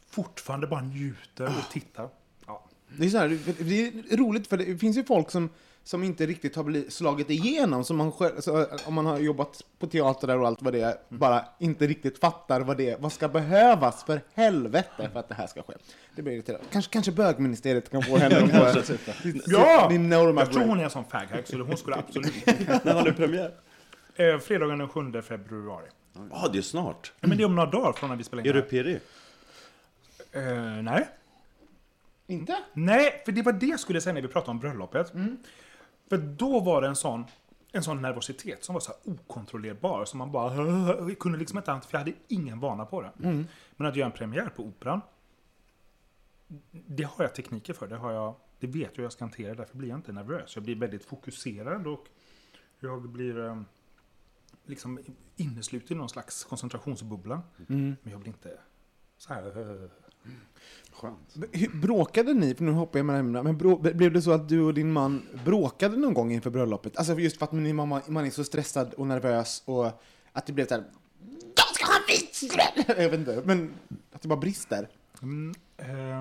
[0.09, 2.09] fortfarande bara njuter och tittar.
[2.47, 2.65] Ja.
[2.97, 5.49] Det är, så här, det är roligt, för det finns ju folk som,
[5.87, 9.63] som inte riktigt har blivit slagit igenom, som man själv, så, om man har jobbat
[9.79, 13.11] på teater och allt vad det är, bara inte riktigt fattar vad det är, vad
[13.11, 15.73] ska behövas för helvete för att det här ska ske.
[16.15, 16.67] Det blir irriterande.
[16.71, 18.89] Kanske, kanske bögministeriet kan få henne att
[19.45, 19.91] Ja!
[19.91, 22.45] Jag tror hon är en sån faghack, så hon skulle absolut...
[22.83, 23.51] När har du premiär?
[24.15, 25.87] Eh, fredagen den 7 februari.
[26.31, 27.13] Ja, det är snart.
[27.19, 28.99] Men det är om några dagar från när vi spelar in Är du pirrig?
[30.31, 30.43] Eh,
[30.81, 31.07] nej.
[32.27, 32.57] Inte?
[32.73, 35.13] Nej, för det var det jag skulle säga när vi pratade om bröllopet.
[36.09, 37.25] För då var det en sån,
[37.71, 40.05] en sån nervositet som var så okontrollerbar.
[40.05, 40.55] Som man bara
[41.09, 43.11] jag kunde liksom inte, för jag hade ingen vana på det.
[43.75, 45.01] Men att göra en premiär på Operan,
[46.71, 47.87] det har jag tekniker för.
[47.87, 50.55] Det, har jag, det vet jag hur jag ska hantera, därför blir jag inte nervös.
[50.55, 52.05] Jag blir väldigt fokuserad och
[52.79, 53.61] jag blir eh,
[54.65, 54.99] liksom
[55.35, 57.41] innesluten i någon slags koncentrationsbubbla.
[58.01, 58.59] Men jag blir inte
[59.17, 59.89] så här...
[60.91, 61.35] Skönt.
[61.73, 64.61] Bråkade ni, för nu hoppar jag med ämnena, men brå, blev det så att du
[64.61, 66.97] och din man bråkade någon gång inför bröllopet?
[66.97, 69.87] Alltså just för att min mamma, man är så stressad och nervös och
[70.31, 70.83] att det blev så här.
[71.55, 72.87] Jag ska ha vitlök!
[72.97, 73.73] Jag vet inte, men
[74.11, 74.89] att det bara brister.
[75.21, 76.16] Mm, eh,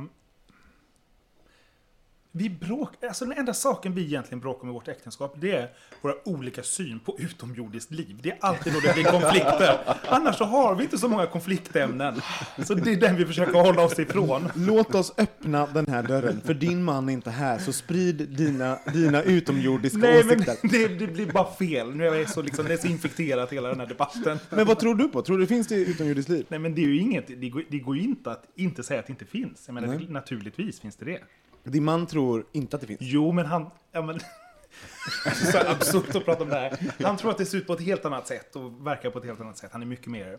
[2.37, 5.69] vi bråk, alltså den enda saken vi egentligen bråkar om i vårt äktenskap, det är
[6.03, 8.19] våra olika syn på utomjordiskt liv.
[8.23, 9.79] Det är alltid då det blir konflikter.
[10.09, 12.21] Annars så har vi inte så många konfliktämnen.
[12.65, 14.49] Så det är den vi försöker hålla oss ifrån.
[14.55, 18.79] Låt oss öppna den här dörren, för din man är inte här, så sprid dina,
[18.93, 20.69] dina utomjordiska Nej, men åsikter.
[20.69, 21.97] det, det blir bara fel.
[21.97, 24.39] Nu är jag så, liksom, det är så infekterat hela den här debatten.
[24.51, 25.23] Men vad tror du på?
[25.23, 26.47] Tror du det finns det utomjordiskt liv?
[26.49, 29.01] Nej, men det är ju inget, det går, det går ju inte att inte säga
[29.01, 29.63] att det inte finns.
[29.67, 30.07] Jag menar, Nej.
[30.09, 31.21] naturligtvis finns det det.
[31.71, 33.01] Din man tror inte att det finns.
[33.01, 33.71] Jo, men han...
[33.93, 34.21] Ja, men,
[35.53, 36.79] så absurt att prata om det här.
[37.05, 39.25] Han tror att det ser ut på ett helt annat sätt och verkar på ett
[39.25, 39.71] helt annat sätt.
[39.73, 40.39] Han är mycket mer...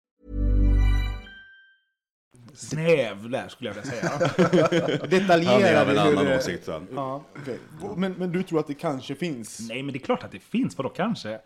[2.61, 4.09] Snäv där skulle jag vilja säga.
[5.01, 6.87] Han Detaljerade har väl en annan det- åsikt sen.
[6.95, 7.59] Ja, okej.
[7.97, 9.59] men, men du tror att det kanske finns?
[9.69, 10.77] Nej, men det är klart att det finns.
[10.77, 11.39] Vadå kanske?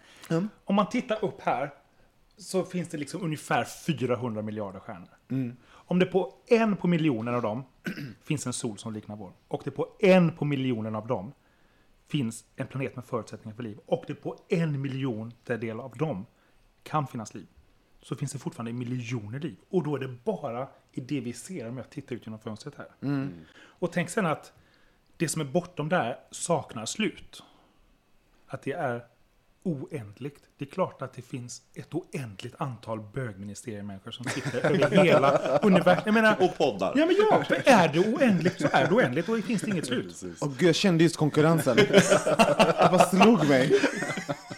[0.65, 1.73] Om man tittar upp här
[2.37, 5.55] så finns det liksom ungefär 400 miljarder stjärnor.
[5.71, 7.63] Om det på en på miljonen av dem
[8.23, 11.31] finns en sol som liknar vår, och det på en på miljonen av dem
[12.07, 16.25] finns en planet med förutsättningar för liv, och det på en miljontedel av dem
[16.83, 17.47] kan finnas liv,
[18.01, 19.55] så finns det fortfarande miljoner liv.
[19.69, 22.73] Och då är det bara i det vi ser om jag tittar ut genom fönstret
[22.77, 22.87] här.
[23.79, 24.53] Och tänk sen att
[25.17, 27.43] det som är bortom där saknar slut.
[28.47, 29.05] Att det är
[29.63, 30.43] oändligt.
[30.57, 36.01] Det är klart att det finns ett oändligt antal bögministeriemänniskor som sitter över hela universum.
[36.05, 36.93] Jag menar, Och poddar.
[36.95, 39.85] ja men ja, är det oändligt så är det oändligt och det finns det inget
[39.85, 40.23] slut.
[40.41, 41.75] Och gud, jag kände just konkurrensen.
[42.85, 43.71] Det bara slog mig.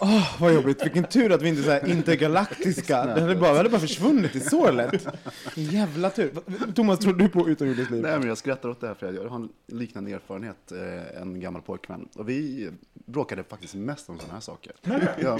[0.10, 0.86] Åh, vad jobbigt.
[0.86, 3.06] Vilken tur att vi inte är intergalaktiska.
[3.06, 5.08] Det hade bara, hade bara försvunnit i så lätt.
[5.56, 6.34] Jävla tur.
[6.76, 8.02] Thomas, tror du på utomjordiskt liv?
[8.02, 11.40] Nej, men jag skrattar åt det här för jag har en liknande erfarenhet, eh, en
[11.40, 12.08] gammal pojkvän.
[12.16, 14.74] Och vi bråkade faktiskt mest om sådana här saker.
[15.22, 15.40] Ja.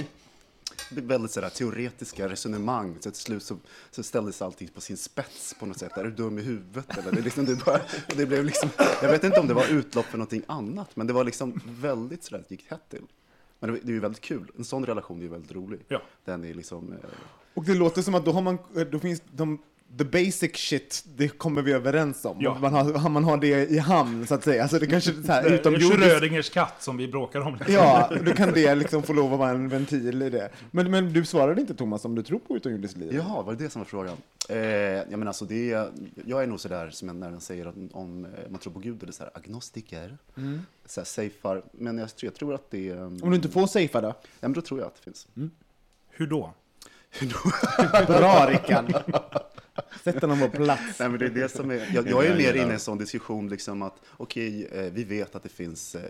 [0.90, 3.56] Väldigt sådär, teoretiska resonemang, så till slut så,
[3.90, 5.96] så ställdes allting på sin spets på något sätt.
[5.96, 6.98] Är du dum i huvudet?
[6.98, 7.80] Eller det, liksom, det, bara,
[8.16, 8.70] det blev liksom,
[9.02, 12.24] jag vet inte om det var utlopp för någonting annat, men det var liksom väldigt
[12.24, 13.02] sådär, det gick hett till.
[13.60, 15.80] Men det, det är ju väldigt kul, en sån relation är ju väldigt rolig.
[15.88, 16.02] Ja.
[16.24, 16.98] Den är liksom, eh,
[17.54, 18.58] Och det låter som att då har man,
[18.90, 19.62] då finns de,
[19.98, 22.36] the basic shit, det kommer vi överens om.
[22.40, 22.58] Ja.
[22.60, 24.62] Man, har, man har det i hamn, så att säga.
[24.62, 25.94] Alltså det kanske är så här, Det är utomjordiskt.
[26.04, 27.58] Schrödingers katt som vi bråkar om.
[27.68, 30.50] Ja, då kan det liksom få lov att vara en ventil i det.
[30.70, 33.14] Men, men du svarade inte Thomas om du tror på utomjordiskt liv?
[33.14, 34.16] Jaha, var det det som var frågan?
[34.48, 35.66] Eh, ja, men alltså det,
[36.26, 39.02] jag är nog sådär som när den säger att om eh, man tror på Gud,
[39.02, 40.18] eller så här, agnostiker,
[40.86, 41.62] så här, safear.
[41.72, 42.92] Men jag, tror- jag tror att det...
[42.92, 44.08] Um, Om du inte får safea då?
[44.08, 45.26] ja, men då tror jag att det finns.
[46.10, 46.52] Hur då?
[48.06, 48.94] Bra Rickard!
[50.04, 50.98] Sätt honom på plats.
[50.98, 52.98] Nej, men det är det som är, jag, jag är mer inne i en sån
[52.98, 56.02] diskussion, liksom att okej, eh, vi vet att det finns eh,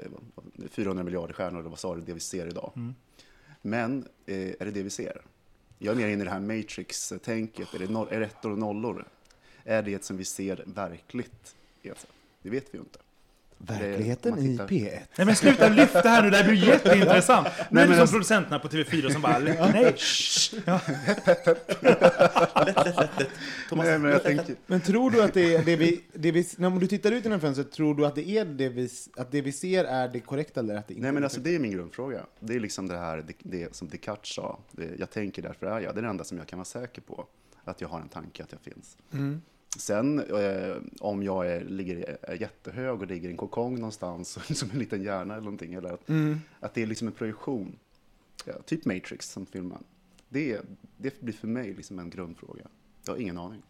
[0.70, 2.72] 400 miljarder stjärnor, eller vad sa du, det vi ser idag.
[3.62, 5.22] Men eh, är det det vi ser?
[5.78, 8.58] Jag är mer inne i det här Matrix-tänket, är det, noll, är det ettor och
[8.58, 9.04] nollor?
[9.64, 11.56] Är det som vi ser verkligt?
[11.88, 12.06] Alltså,
[12.42, 12.98] Det vet vi ju inte.
[13.58, 14.98] Verkligheten Om i tittar- P1.
[15.16, 17.46] Nej men sluta lyfta här nu, det här blir jätteintressant.
[17.46, 20.54] Nu Nej, är det men som alltså- producenterna på TV4 som bara, nej, shh.
[20.64, 20.80] ja.
[23.72, 26.86] Nej, men jag Men tror du att det är det vi, det vi när du
[26.86, 29.84] tittar ut genom fönstret, tror du att det är det vi, att det vi ser
[29.84, 32.20] är det korrekta eller att det inte Nej, men alltså, det är min grundfråga.
[32.40, 34.58] Det är liksom det här det, det som Descartes sa.
[34.72, 35.94] Det, jag tänker, därför är jag.
[35.94, 37.26] Det är det enda som jag kan vara säker på.
[37.64, 38.96] Att jag har en tanke att jag finns.
[39.78, 44.70] Sen eh, om jag är, ligger, är jättehög och ligger i en kokong någonstans som
[44.70, 45.74] en liten hjärna eller någonting.
[45.74, 46.10] Eller att,
[46.60, 47.78] att det är liksom en projektion.
[48.44, 49.84] Ja, typ Matrix som filmen.
[50.28, 50.60] Det,
[50.96, 52.66] det blir för mig liksom en grundfråga.
[53.06, 53.62] Jag har ingen aning.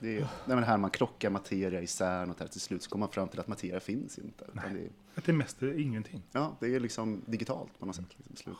[0.00, 3.06] Det är nej, men det här man krockar materia isär och till slut så kommer
[3.06, 4.44] man fram till att materia finns inte.
[4.52, 6.22] Utan det, är- Att det mest är ingenting.
[6.32, 8.04] Ja, det är liksom digitalt på något sätt.
[8.28, 8.52] Liksom.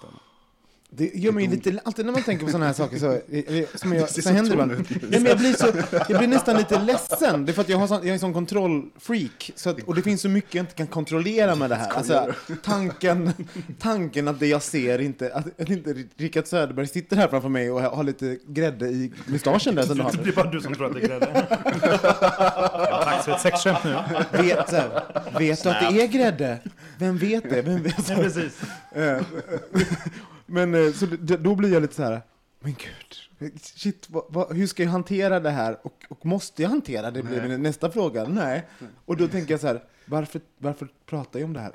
[0.92, 3.92] Det gör mig lite, alltid när man tänker på sådana här saker så, eh, som
[3.92, 4.66] jag, så så händer det.
[4.66, 5.66] Nej, men jag, blir så,
[6.08, 7.46] jag blir nästan lite ledsen.
[7.46, 9.52] Det är för att jag, har sån, jag är en sån kontrollfreak.
[9.54, 11.88] Så att, och det finns så mycket jag inte kan kontrollera med det här.
[11.90, 13.32] Alltså, tanken,
[13.78, 17.70] tanken att det jag ser inte, att, att inte Rickard Söderberg sitter här framför mig
[17.70, 20.86] och har lite grädde i mustaschen där som du Det blir bara du som tror
[20.86, 21.46] att det är grädde.
[23.04, 23.96] Tack för ett sexskämt nu.
[24.42, 24.72] Vet,
[25.38, 26.58] vet du att det är grädde?
[26.98, 27.62] Vem vet det?
[27.62, 28.08] Vem vet?
[28.08, 28.60] Ja, precis.
[30.50, 32.22] Men eh, så då blir jag lite så här,
[32.60, 35.78] men gud, shit, vad, vad, hur ska jag hantera det här?
[35.82, 37.22] Och, och måste jag hantera det?
[37.22, 38.24] blir min nästa fråga.
[38.24, 38.66] Nej.
[39.04, 41.72] Och då tänker jag så här, varför, varför pratar jag om det här?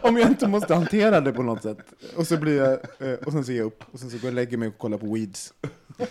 [0.06, 1.78] om jag inte måste hantera det på något sätt.
[2.16, 2.72] Och så blir jag,
[3.12, 3.84] eh, och sen så ger jag upp.
[3.92, 5.52] Och sen så går jag och lägger mig och kollar på Weeds.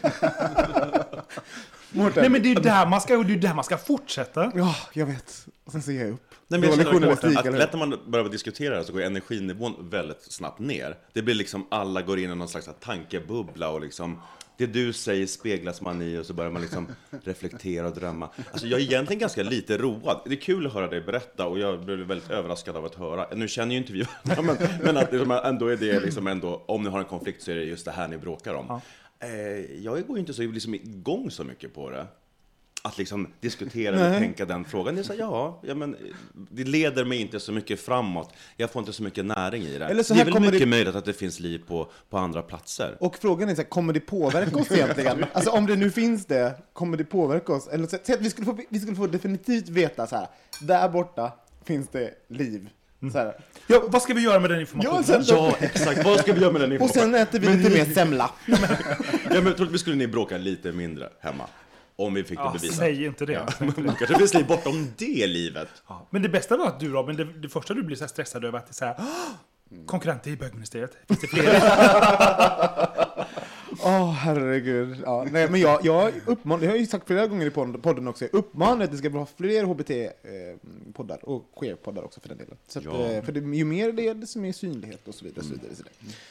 [1.92, 2.22] Mårten.
[2.22, 4.52] Nej men det är ju där man ska, det är där man ska fortsätta.
[4.56, 5.48] Ja, jag vet.
[5.66, 6.27] Och sen så ger jag upp.
[6.48, 10.22] Nej, men Dålig journalistik, att lätt när man börjar diskutera det så går energinivån väldigt
[10.22, 10.98] snabbt ner.
[11.14, 14.22] Det blir liksom, alla går in i någon slags tankebubbla och liksom
[14.58, 16.88] det du säger speglas man i och så börjar man liksom
[17.24, 18.30] reflektera och drömma.
[18.52, 20.22] Alltså jag är egentligen ganska lite road.
[20.26, 23.28] Det är kul att höra dig berätta och jag blev väldigt överraskad av att höra.
[23.36, 26.64] Nu känner ju inte vi varandra, men, men att liksom ändå är det liksom ändå,
[26.68, 28.82] om ni har en konflikt så är det just det här ni bråkar om.
[29.20, 29.30] Eh,
[29.84, 32.08] jag går ju inte så liksom igång så mycket på det.
[32.82, 34.20] Att liksom diskutera eller Nej.
[34.20, 34.96] tänka den frågan.
[34.96, 35.96] Det är så, ja, ja, men
[36.52, 38.34] det leder mig inte så mycket framåt.
[38.58, 39.86] Jag får inte så mycket näring i det.
[39.86, 41.92] Eller så det är här väl kommer mycket det- möjligt att det finns liv på,
[42.10, 42.98] på andra platser.
[43.00, 45.26] Och frågan är så här, kommer det påverka oss egentligen?
[45.34, 47.68] Alltså om det nu finns det, kommer det påverka oss?
[47.68, 50.28] Eller så, vi skulle, få, vi skulle få definitivt veta så här,
[50.62, 51.32] där borta
[51.66, 52.70] finns det liv.
[53.12, 53.36] Så här.
[53.68, 55.04] Ja, vad ska vi göra med den informationen?
[55.08, 56.06] Ja, sen, Ja, exakt.
[56.06, 57.12] Vad ska vi göra med den och informationen?
[57.14, 58.32] sen äter vi lite mer semla.
[59.32, 61.44] Ja, men troligtvis skulle ni bråka lite mindre hemma.
[62.00, 62.78] Om vi fick det Ja, bevisat.
[62.78, 63.48] säg inte det.
[63.60, 65.68] Då kanske det finns liv bortom det livet.
[65.88, 66.08] Ja.
[66.10, 68.46] Men det bästa var att du Robin, det, det första du blir så här stressad
[68.46, 70.98] över att det är så här, "Åh, konkurrenter i bögministeriet.
[71.08, 71.44] Finns det fler?
[74.12, 74.98] herregud.
[75.06, 77.82] Ja, nej, men jag, jag uppmanar, det har jag ju sagt flera gånger i pod-
[77.82, 82.38] podden också, jag uppmanar att det ska vara fler HBT-poddar och queer-poddar också för den
[82.38, 82.58] delen.
[82.68, 82.92] Så att, Ja.
[83.06, 85.40] eh, för det, ju mer det är, desto mer synlighet och så vidare.
[85.40, 85.84] Och, så vidare, så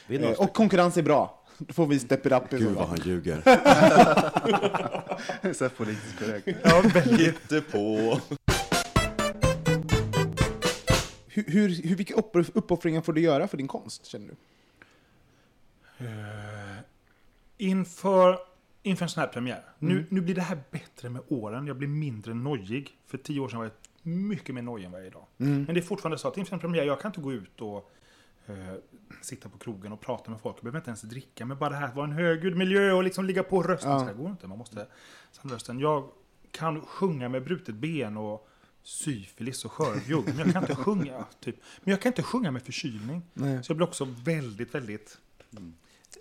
[0.07, 0.31] vidare.
[0.31, 1.43] Eh, och konkurrens är bra.
[1.57, 2.53] Då får vi step it up.
[2.53, 3.41] i Gud vad han ljuger.
[5.53, 6.47] Så här politiskt korrekt.
[6.63, 7.71] Ja, väldigt.
[7.71, 8.19] På.
[11.27, 14.35] Hur, hur, hur, vilka uppoff- uppoffringar får du göra för din konst, känner du?
[16.05, 16.77] Eh,
[17.57, 18.39] inför,
[18.83, 19.63] inför en sån här premiär.
[19.79, 19.95] Mm.
[19.95, 21.67] Nu, nu blir det här bättre med åren.
[21.67, 22.89] Jag blir mindre nojig.
[23.07, 25.25] För tio år sedan var jag mycket mer nojig än vad jag är idag.
[25.37, 25.63] Mm.
[25.63, 27.91] Men det är fortfarande så att inför en premiär, jag kan inte gå ut och
[28.47, 28.73] eh,
[29.21, 30.57] sitta på krogen och prata med folk.
[30.57, 31.45] Jag behöver inte ens dricka.
[31.45, 33.91] Men bara det här att vara en högljudd miljö och liksom ligga på rösten.
[33.91, 33.99] Ja.
[33.99, 34.47] Så här går inte.
[34.47, 34.87] Man måste
[35.31, 35.79] samla rösten.
[35.79, 36.09] Jag
[36.51, 38.47] kan sjunga med brutet ben och
[38.83, 40.25] syfilis och skörbjugg.
[40.25, 41.55] Men jag kan inte sjunga, typ.
[41.83, 43.21] Men jag kan inte sjunga med förkylning.
[43.33, 43.63] Nej.
[43.63, 45.17] Så jag blir också väldigt, väldigt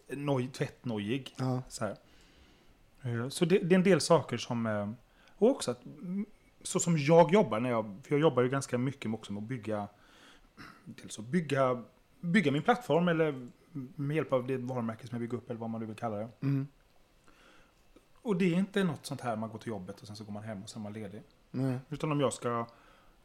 [0.08, 1.34] noj, tvättnojig.
[1.38, 1.62] Ja.
[1.68, 1.84] Så.
[3.02, 4.66] Eh, så det, det är en del saker som...
[4.66, 4.90] eh,
[5.38, 5.80] Och också att,
[6.62, 9.48] så som jag jobbar, när jag, för jag jobbar ju ganska mycket också med att
[9.48, 9.88] bygga,
[10.84, 11.82] dels att bygga,
[12.26, 13.48] bygga min plattform eller
[13.96, 16.16] med hjälp av det varumärke som jag bygger upp eller vad man nu vill kalla
[16.16, 16.28] det.
[16.40, 16.66] Mm.
[18.22, 20.32] Och det är inte något sånt här man går till jobbet och sen så går
[20.32, 21.22] man hem och sen är man ledig.
[21.50, 21.78] Nej.
[21.88, 22.66] Utan om jag ska, om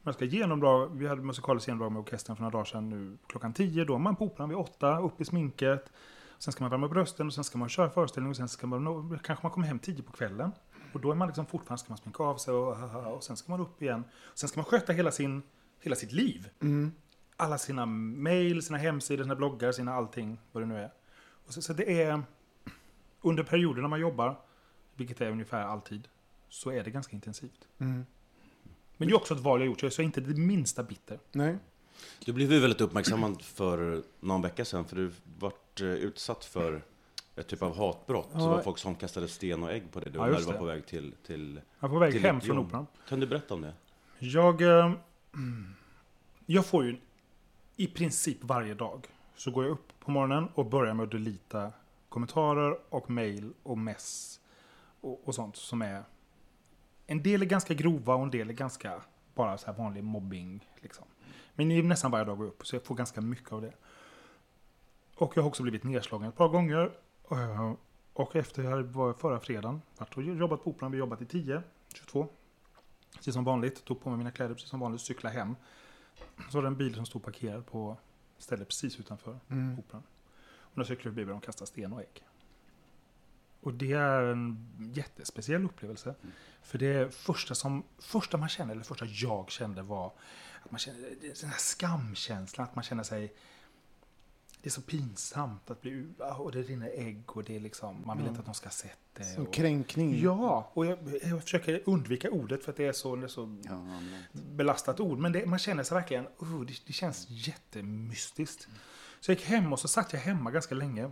[0.03, 3.53] jag ska genomdra, vi hade musikaliskt genomdrag med orkestern för några dagar sedan nu klockan
[3.53, 5.91] 10, då är man på operan vid 8, upp i sminket.
[6.37, 8.67] Sen ska man värma upp rösten och sen ska man köra föreställning och sen ska
[8.67, 10.51] man, kanske man kommer hem 10 på kvällen.
[10.93, 13.51] Och då är man liksom fortfarande, ska man sminka av sig och, och sen ska
[13.51, 14.03] man upp igen.
[14.33, 15.41] Sen ska man sköta hela, sin,
[15.79, 16.49] hela sitt liv.
[17.41, 20.91] Alla sina mail, sina hemsidor, sina bloggar, sina allting, vad det nu är.
[21.45, 22.23] Och så, så det är,
[23.21, 24.39] under perioder när man jobbar,
[24.95, 26.07] vilket är ungefär alltid,
[26.49, 27.67] så är det ganska intensivt.
[27.77, 28.05] Mm.
[28.97, 31.19] Men det är också ett val jag gjort, så jag är inte det minsta bitter.
[31.31, 31.57] Nej.
[32.25, 36.81] Du blev ju väldigt uppmärksammad för någon vecka sedan, för du vart eh, utsatt för
[37.35, 38.29] ett typ av hatbrott.
[38.33, 38.39] Ja.
[38.39, 40.11] Så var folk som kastade sten och ägg på dig.
[40.11, 42.41] Du Ja, när du var på väg till, till, Jag var på väg till hem
[42.41, 42.87] från operan.
[43.09, 43.73] Kan du berätta om det?
[44.19, 44.93] Jag, eh,
[46.45, 46.97] jag får ju
[47.81, 51.71] i princip varje dag så går jag upp på morgonen och börjar med att delita
[52.09, 54.39] kommentarer och mail och mess
[55.01, 56.03] och, och sånt som är...
[57.07, 59.01] En del är ganska grova och en del är ganska
[59.35, 60.69] bara så här vanlig mobbing.
[60.81, 61.05] Liksom.
[61.55, 63.61] Men det är nästan varje dag går jag upp så jag får ganska mycket av
[63.61, 63.73] det.
[65.15, 66.91] Och jag har också blivit nedslagen ett par gånger.
[67.31, 67.73] Eh,
[68.13, 71.63] och efter jag var förra fredagen, varit och jobbat på Operan, vi jobbat i 10,
[71.93, 72.27] 22.
[73.15, 75.55] Precis som vanligt, tog på mig mina kläder precis som vanligt, cykla hem.
[76.49, 77.97] Så var det en bil som stod parkerad på
[78.37, 79.79] stället precis utanför Mm.
[79.79, 80.03] Operan.
[80.43, 82.25] Och när jag cyklade förbi började de kasta sten och ägg.
[83.61, 86.15] Och det är en jättespeciell upplevelse.
[86.61, 90.13] För det första som första man kände, eller första jag kände var
[90.63, 93.33] att man kände den här skamkänslan, att man känner sig
[94.61, 96.07] det är så pinsamt att bli
[96.37, 98.71] och det rinner ägg och det är liksom, man vill inte att de ska ha
[98.71, 99.23] sett det.
[99.23, 100.21] Som och, kränkning.
[100.21, 103.57] Ja, och jag, jag försöker undvika ordet för att det är så, det är så
[103.63, 104.01] Ja,
[104.31, 105.19] belastat ord.
[105.19, 108.67] Men det, man känner sig verkligen, oh, det, det känns jättemystiskt.
[109.19, 111.11] Så jag gick hem och så satt jag hemma ganska länge.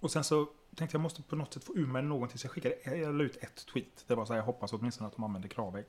[0.00, 2.38] Och sen så tänkte jag måste på något sätt få ur mig någonting.
[2.38, 4.04] Så jag skickade, jag la ut ett tweet.
[4.06, 5.86] Det var så här, jag hoppas åtminstone att de använder kravägg.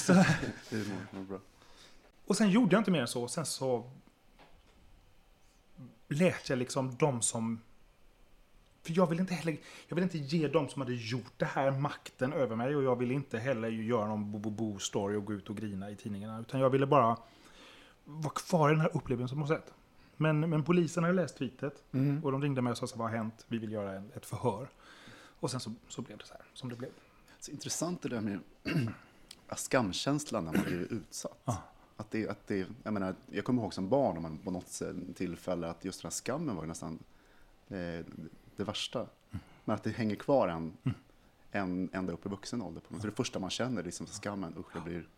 [0.00, 0.12] så,
[0.70, 1.38] det mår bra.
[2.26, 3.22] och sen gjorde jag inte mer än så.
[3.22, 3.90] Och sen så
[6.08, 7.60] lät jag liksom de som...
[8.82, 9.56] För jag vill inte heller...
[9.88, 12.76] Jag vill inte ge de som hade gjort det här makten över mig.
[12.76, 16.40] Och jag vill inte heller göra någon bo-bo-bo-story och gå ut och grina i tidningarna.
[16.40, 17.16] Utan jag ville bara
[18.04, 19.74] vara kvar i den här upplevelsen på något sätt.
[20.16, 21.82] Men, men polisen hade läst tweetet.
[22.22, 23.44] Och de ringde mig och sa så vad har hänt?
[23.48, 24.68] Vi vill göra en, ett förhör.
[25.40, 26.90] Och sen så, så blev det så här som det blev.
[27.40, 28.40] Så intressant det där med
[29.56, 31.38] skamkänslan när man blir utsatt.
[31.44, 31.62] Ja.
[32.00, 34.68] Att det, att det, jag, menar, jag kommer ihåg som barn om man på något
[34.68, 36.98] sätt- tillfälle att just den här skammen var ju nästan
[37.68, 38.04] eh,
[38.56, 39.06] det värsta.
[39.64, 40.72] Men att det hänger kvar en,
[41.52, 42.80] en ända upp i vuxen ålder.
[42.80, 43.02] På något.
[43.02, 45.08] Så det första man känner är liksom skammen, usch det blir...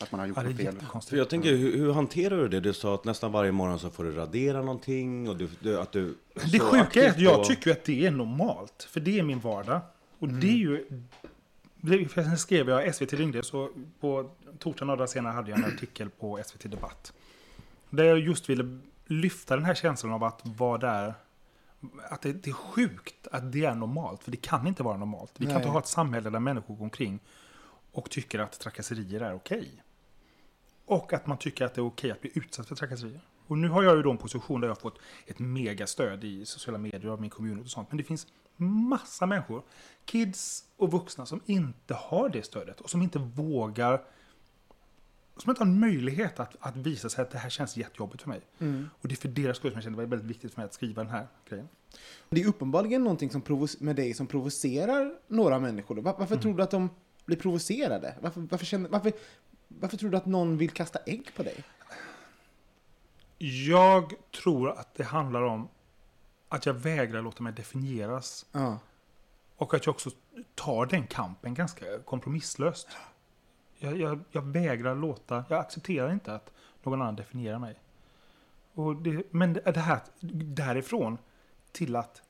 [0.00, 0.76] Att man har gjort Ja, det fel.
[1.08, 2.60] För jag tänker, hur, hur hanterar du det?
[2.60, 5.92] Du sa att nästan varje morgon så får du radera någonting och du, du, att
[5.92, 6.14] du...
[6.52, 8.82] Det sjuka är att jag på- tycker att det är normalt.
[8.82, 9.80] För det är min vardag.
[10.18, 11.02] Och det är ju...
[12.14, 13.70] sen skrev jag, SVT ringde, så
[14.00, 17.12] på torsdagen några dagar senare hade jag en artikel på SVT Debatt.
[17.90, 21.14] Där jag just ville lyfta den här känslan av att vara där.
[22.10, 24.24] Att det, det är sjukt att det är normalt.
[24.24, 25.32] För det kan inte vara normalt.
[25.36, 25.62] Vi kan Nej.
[25.62, 27.20] inte ha ett samhälle där människor går omkring
[27.92, 29.82] och tycker att trakasserier är okej.
[30.84, 33.20] Och att man tycker att det är okej att bli utsatt för trakasserier.
[33.46, 36.46] Och nu har jag ju då en position där jag har fått ett megastöd i
[36.46, 37.88] sociala medier av min kommun och sånt.
[37.90, 38.26] Men det finns
[38.60, 39.62] massa människor,
[40.04, 44.02] kids och vuxna, som inte har det stödet och som inte vågar
[45.36, 48.28] som inte har en möjlighet att, att visa sig att det här känns jättejobbigt för
[48.28, 48.40] mig.
[49.00, 50.66] Och det är för deras skull som jag kände det var väldigt viktigt för mig
[50.66, 51.68] att skriva den här grejen.
[52.30, 53.42] Det är uppenbarligen någonting som
[53.80, 55.96] med dig som provocerar några människor.
[55.96, 56.42] Var- Varför Mm.
[56.42, 56.90] tror du att de
[57.24, 58.14] blir provocerade?
[58.20, 59.12] Varför, varför, känner, varför,
[59.68, 61.64] varför tror du att någon vill kasta ägg på dig?
[63.68, 65.68] Jag tror att det handlar om
[66.48, 68.46] att jag vägrar låta mig definieras.
[68.52, 68.78] Ja.
[69.56, 70.10] Och att jag också
[70.54, 72.88] tar den kampen ganska kompromisslöst.
[73.78, 76.50] Jag, jag, jag vägrar låta, jag accepterar inte att
[76.82, 77.78] någon annan definierar mig.
[78.74, 81.18] Och det, men det här, därifrån
[81.72, 82.22] till att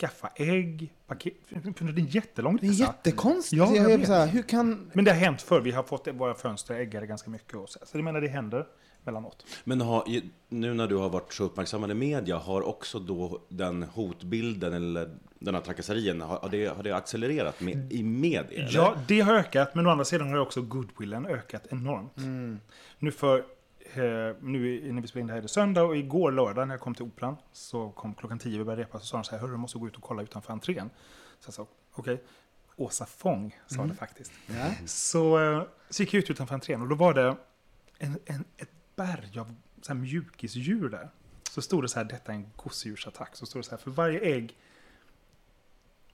[0.00, 2.82] skaffa ägg, paket, det är en jättelång Det är resa.
[2.82, 3.58] jättekonstigt.
[3.58, 4.90] Ja, jag jag hur kan...
[4.92, 7.54] Men det har hänt förr, vi har fått våra fönster äggade ganska mycket.
[7.54, 8.66] Och så, så jag menar det händer
[9.04, 9.46] mellanåt.
[9.64, 10.04] Men har,
[10.48, 15.10] nu när du har varit så uppmärksammad i media, har också då den hotbilden eller
[15.38, 18.58] den här trakasserien, har, det, har det accelererat med, i media?
[18.58, 18.74] eller?
[18.74, 22.16] Ja, det har ökat, men å andra sidan har också goodwillen ökat enormt.
[22.98, 24.02] Nu för, eh,
[24.40, 26.80] nu när vi spelar in det här är det söndag och igår lördag när jag
[26.80, 29.38] kom till Operan så kom klockan tio vi började repa så sa de så här,
[29.38, 30.90] hörru du måste gå ut och kolla utanför entrén.
[31.40, 32.22] Så jag sa, okej.
[32.76, 34.32] Åsa Fång sa det faktiskt.
[34.86, 37.36] Så, eh, så gick jag ut utanför entrén och då var det
[37.98, 41.10] en, en, ett berg av så här mjukisdjur där.
[41.50, 43.36] Så stod det så här, detta är en gosedjursattack.
[43.36, 44.56] Så stod det så här, för varje ägg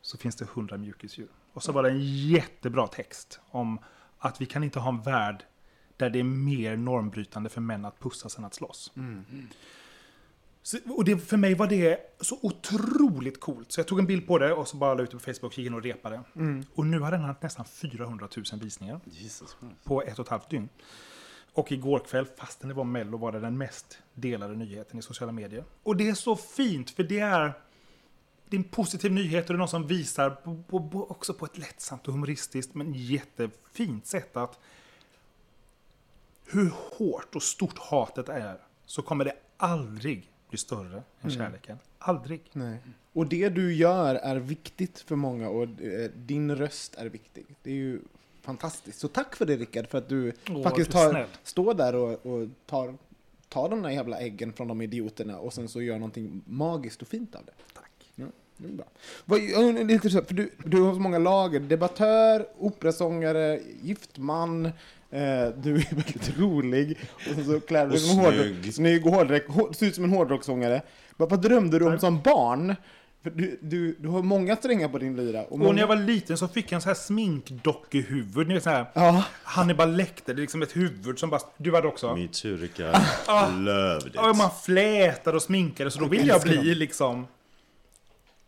[0.01, 1.29] så finns det hundra mjukisdjur.
[1.53, 3.79] Och så var det en jättebra text om
[4.19, 5.45] att vi kan inte ha en värld
[5.97, 8.93] där det är mer normbrytande för män att pussas än att slåss.
[10.63, 13.73] Så, och det, för mig var det så otroligt coolt.
[13.73, 15.59] Så jag tog en bild på det och så bara la ut det på Facebook
[15.59, 16.23] gick in och repade.
[16.75, 20.51] Och nu har den haft nästan 400 000 visningar Jesus på ett och ett halvt
[20.51, 20.69] dygn.
[21.59, 25.33] Och igår kväll, fastän det var Mello, var det den mest delade nyheten i sociala
[25.33, 25.65] medier.
[25.83, 27.53] Och det är så fint, för det är,
[28.49, 31.35] det är en positiv nyhet och det är någon som visar på, på, på, också
[31.35, 34.59] på ett lättsamt och humoristiskt men jättefint sätt att
[36.47, 41.79] hur hårt och stort hatet är så kommer det aldrig bli större än kärleken.
[41.99, 42.41] Aldrig.
[42.53, 42.79] Nej.
[43.13, 47.47] Och det du gör är viktigt för många och eh, din röst är viktig.
[47.63, 48.01] Det är ju
[48.49, 49.01] fantastiskt.
[49.01, 52.27] Så tack för det Rickard, för att du Åh, faktiskt är tar, står där och,
[52.27, 52.95] och tar,
[53.49, 57.09] tar de där jävla äggen från de idioterna och sen så gör någonting magiskt och
[57.09, 57.53] fint av det.
[57.75, 58.13] Tack.
[58.15, 58.27] Ja,
[58.57, 58.87] det är bra.
[59.25, 59.41] Vad,
[59.87, 61.61] lite så, för du, du har så många lager.
[61.61, 64.67] Debattör, operasångare, gift man.
[64.67, 64.73] Eh,
[65.57, 66.99] du är väldigt rolig.
[67.39, 69.07] Och så klär du dig som en hårdrock, snygg.
[69.07, 70.83] och hårdrock, hår, ser ut som en hårdrockssångare.
[71.17, 72.77] Vad, vad drömde du om som barn?
[73.23, 75.43] För du, du, du har många strängar på din lyra.
[75.43, 75.73] Och, Och många...
[75.73, 78.49] när jag var liten så fick jag en sån här sminkdockehuvud.
[78.49, 79.25] Ni vet så här, Ja.
[79.43, 81.41] Hannibal Lecter, det är liksom ett huvud som bara...
[81.57, 82.17] Du hade också?
[82.17, 82.97] Metoo, Rickard.
[83.59, 84.13] Love it.
[84.15, 87.27] Ja, man flätade och sminkade, så då ville jag bli liksom...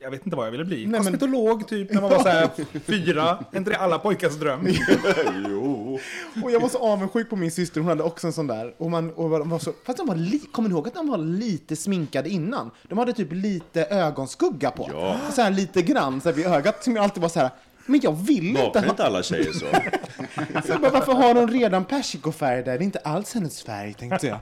[0.02, 0.86] Jag vet inte vad jag ville bli.
[0.86, 2.48] men- Kosmetolog typ, när man var så här
[2.84, 3.44] fyra.
[3.52, 4.68] Är inte det alla pojkars dröm?
[5.48, 5.79] jo.
[6.44, 8.74] Och jag var så avundsjuk på min syster, hon hade också en sån där.
[8.78, 11.08] Och man, och de var så, fast de var li, kommer ni ihåg att de
[11.08, 12.70] var lite sminkade innan?
[12.88, 14.90] De hade typ lite ögonskugga på.
[14.92, 15.20] Ja.
[15.32, 17.50] Så här lite grann så här vid ögat som jag alltid var så här.
[17.86, 18.88] Men jag vill inte ha...
[18.88, 19.66] inte alla tjejer så?
[20.66, 22.78] Så jag bara, varför har hon redan persikofärg där?
[22.78, 24.38] Det är inte alls hennes färg, tänkte jag.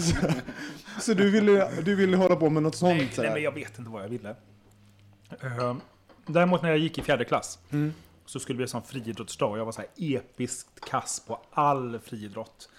[0.00, 0.16] Så,
[1.00, 2.98] så du, ville, du ville hålla på med något sånt?
[2.98, 4.28] Nej, nej, men jag vet inte vad jag ville.
[5.44, 5.76] Uh,
[6.26, 7.58] däremot när jag gick i fjärde klass
[8.26, 11.98] så skulle vi ha sån friidrottsdag och jag var så här episkt kass på all
[11.98, 12.70] friidrott.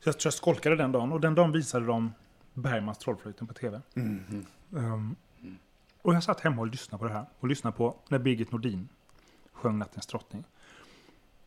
[0.00, 2.12] Så jag tror jag skolkade den dagen och den dagen visade de
[2.54, 3.80] Bergmans Trollflöjten på tv.
[4.70, 5.16] Um,
[6.02, 7.26] och jag satt hemma och lyssnade på det här.
[7.40, 8.88] Och lyssnade på när Birgit Nordin
[9.52, 10.44] sjöng Nattens drottning.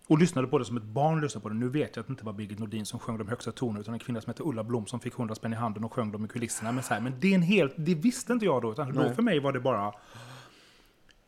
[0.08, 1.56] Och lyssnade på det som ett barn lyssnade på det.
[1.56, 3.93] Nu vet jag att det inte var Birgit Nordin som sjöng de högsta tonerna, utan
[3.93, 6.26] en kvinna som hette Ulla Blom som fick 100 spänn i handen och sjöng dem
[6.26, 6.72] i kulisserna.
[6.72, 9.14] Men, så här, men det är en helt, det visste inte jag då, utan då
[9.14, 9.93] för mig var det bara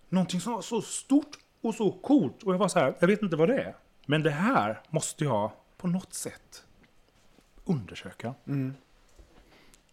[0.09, 2.43] någonting som var så stort och så coolt.
[2.43, 3.75] Och jag var så här, jag vet inte vad det är.
[4.05, 6.63] Men det här måste jag på något sätt
[7.65, 8.33] undersöka.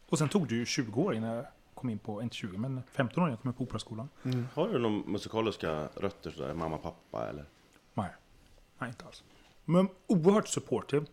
[0.08, 2.82] Och sen tog det ju 20 år innan jag kom in på, inte 20, men
[2.92, 4.08] 15 år innan jag kom in på Operaskolan.
[4.54, 6.54] Har du några musikaliska rötter sådär?
[6.54, 7.44] Mamma, pappa eller?
[7.94, 8.10] Nej,
[8.78, 9.22] nej inte alls.
[9.64, 11.06] Men oerhört supportive.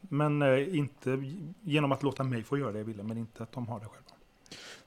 [0.00, 1.22] Men eh, inte
[1.62, 3.86] genom att låta mig få göra det jag ville, men inte att de har det
[3.86, 4.10] själva.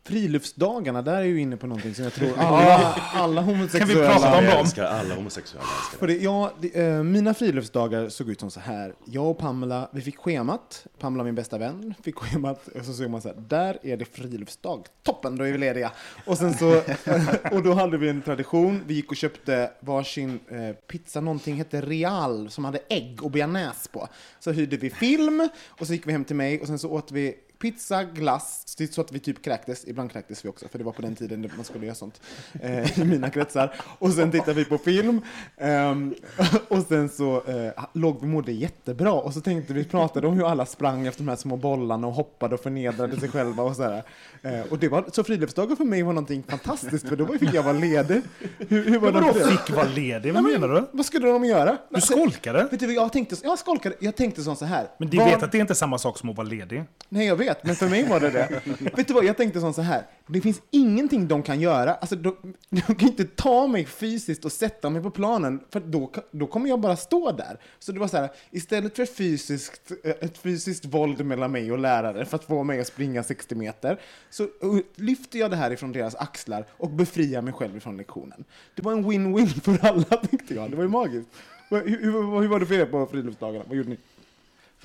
[0.04, 4.14] Friluftsdagarna, där är ju inne på någonting som jag tror alla, alla homosexuella...
[4.14, 4.62] prata om Jag dem?
[4.62, 5.66] älskar alla homosexuella.
[5.68, 6.14] Jag älskar För det.
[6.14, 8.94] det, ja, det, eh, mina friluftsdagar såg ut som så här.
[9.06, 10.88] Jag och Pamela, vi fick schemat.
[11.00, 12.68] Pamela, min bästa vän, fick schemat.
[12.68, 14.86] Och så såg man så här, där är det friluftsdag.
[15.04, 15.92] Toppen, då är vi lediga.
[16.26, 16.82] Och sen så,
[17.52, 18.82] och då hade vi en tradition.
[18.88, 23.90] Vi gick och köpte varsin eh, pizza, någonting hette Real, som hade ägg och bearnaise
[23.92, 24.08] på.
[24.40, 27.12] Så hyrde vi film, och så gick vi hem till mig, och sen så åt
[27.12, 29.86] vi pizza, glass, så att vi typ kräktes.
[29.90, 32.22] Ibland kräktes vi också, för det var på den tiden man skulle göra sånt
[32.62, 33.76] eh, i mina kretsar.
[34.00, 35.22] Och sen tittade vi på film.
[35.58, 36.16] ehm,
[36.68, 39.14] och sen så eh, låg vi mådde jättebra.
[39.14, 42.14] Och så tänkte vi, pratade om hur alla sprang efter de här små bollarna och
[42.14, 44.04] hoppade och förnedrade sig själva och sådär.
[44.42, 47.64] Eh, och det var, så friluftsdagar för mig var någonting fantastiskt, för då fick jag
[47.64, 48.22] vara ledig.
[48.58, 50.34] Hur, hur var det fick vara ledig?
[50.34, 50.88] Vad menar du?
[50.92, 51.78] Vad skulle de göra?
[51.90, 52.68] Du skolkade?
[52.72, 54.88] Vet du, jag tänkte, jag skolkade, jag tänkte så här.
[54.98, 56.84] Men du vet att det är inte samma sak som att vara ledig?
[57.10, 58.62] Nej, jag vet, men för mig var det det.
[58.96, 60.06] vet du vad, jag tänkte som så här.
[60.28, 61.94] Det finns ingenting de kan göra.
[61.94, 62.36] Alltså, de,
[62.70, 66.70] de kan inte ta mig fysiskt och sätta mig på planen, för då, då kommer
[66.70, 67.60] jag bara stå där.
[67.80, 71.80] Så det var så här, istället för fysiskt, eh, ett fysiskt våld mellan mig och
[71.80, 74.00] lärare för att få mig att springa 60 meter,
[74.30, 74.48] så
[74.96, 78.44] lyfter jag det här ifrån deras axlar och befriar mig själv ifrån lektionen.
[78.76, 80.72] Det var en win-win för alla, tyckte jag.
[80.72, 81.30] Det var ju magiskt.
[81.70, 83.66] Hur, hur, hur var det för er på friluftsdagarna?
[83.68, 83.98] Vad gjorde ni?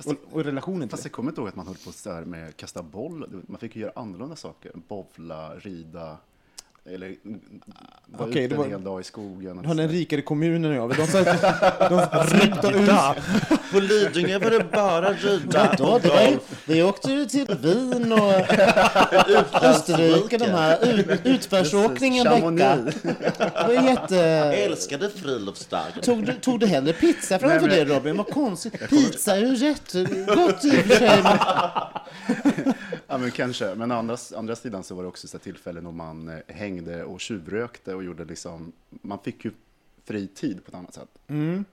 [0.05, 2.57] Och, och relationen Fast jag kommer inte ihåg att man höll på så här med
[2.57, 3.43] kasta boll.
[3.47, 4.71] Man fick ju göra annorlunda saker.
[4.87, 6.17] Bowla, rida.
[6.89, 7.15] Eller
[8.05, 9.61] vara Okej, ute det var- en hel dag i skogen.
[9.61, 10.95] Du har den rikare kommunen än jag.
[10.95, 12.89] De att de släppte ut.
[13.71, 15.75] På Lidingö var det bara rida
[16.09, 18.33] var ju, vi åkte ju till Wien och
[19.63, 22.77] Österrike, de här ut, utförsåkning en vecka.
[23.37, 24.19] Det var jätte...
[24.55, 26.01] Älskade friluftsdagar.
[26.01, 28.17] Tog du, tog du hellre pizza framför det Robin?
[28.17, 28.89] Vad konstigt.
[28.89, 31.23] Pizza är ju jättegott i och för sig.
[33.17, 33.75] men- Ja, men kanske.
[33.75, 37.03] Men å andra, andra sidan så var det också så tillfällen då man eh, hängde
[37.03, 39.51] och tjuvrökte och gjorde liksom, man fick ju
[40.03, 41.09] fri tid på ett annat sätt.
[41.27, 41.65] Mm.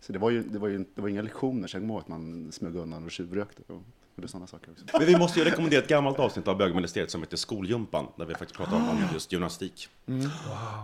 [0.00, 2.52] Så det var ju, det var ju det var inga lektioner, kommer ihåg att man
[2.52, 3.82] smög undan och tjuvrökte och
[4.16, 4.84] gjorde sådana saker också.
[4.98, 8.34] Men vi måste ju rekommendera ett gammalt avsnitt av Bögministeriet som heter Skoljumpan, där vi
[8.34, 9.88] faktiskt pratar om just gymnastik.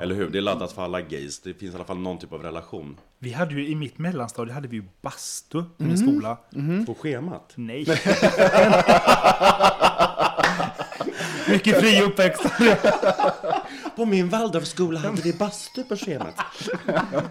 [0.03, 0.31] Eller hur?
[0.31, 1.41] Det är laddat för alla gays.
[1.41, 2.97] Det finns i alla fall någon typ av relation.
[3.19, 6.39] Vi hade ju i mitt mellanstadie hade vi ju bastu i min skola.
[6.87, 7.53] På schemat.
[7.55, 7.81] Nej.
[11.49, 12.43] Mycket fri uppväxt.
[13.97, 16.35] På min Waldorfskola hade vi bastu på schemat.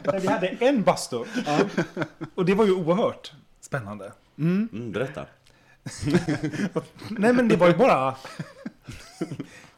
[0.03, 1.23] Nej, vi hade en bastu.
[2.35, 3.31] Och det var ju oerhört
[3.61, 4.11] spännande.
[4.37, 5.25] Mm, berätta.
[7.09, 8.15] Nej men det var ju bara...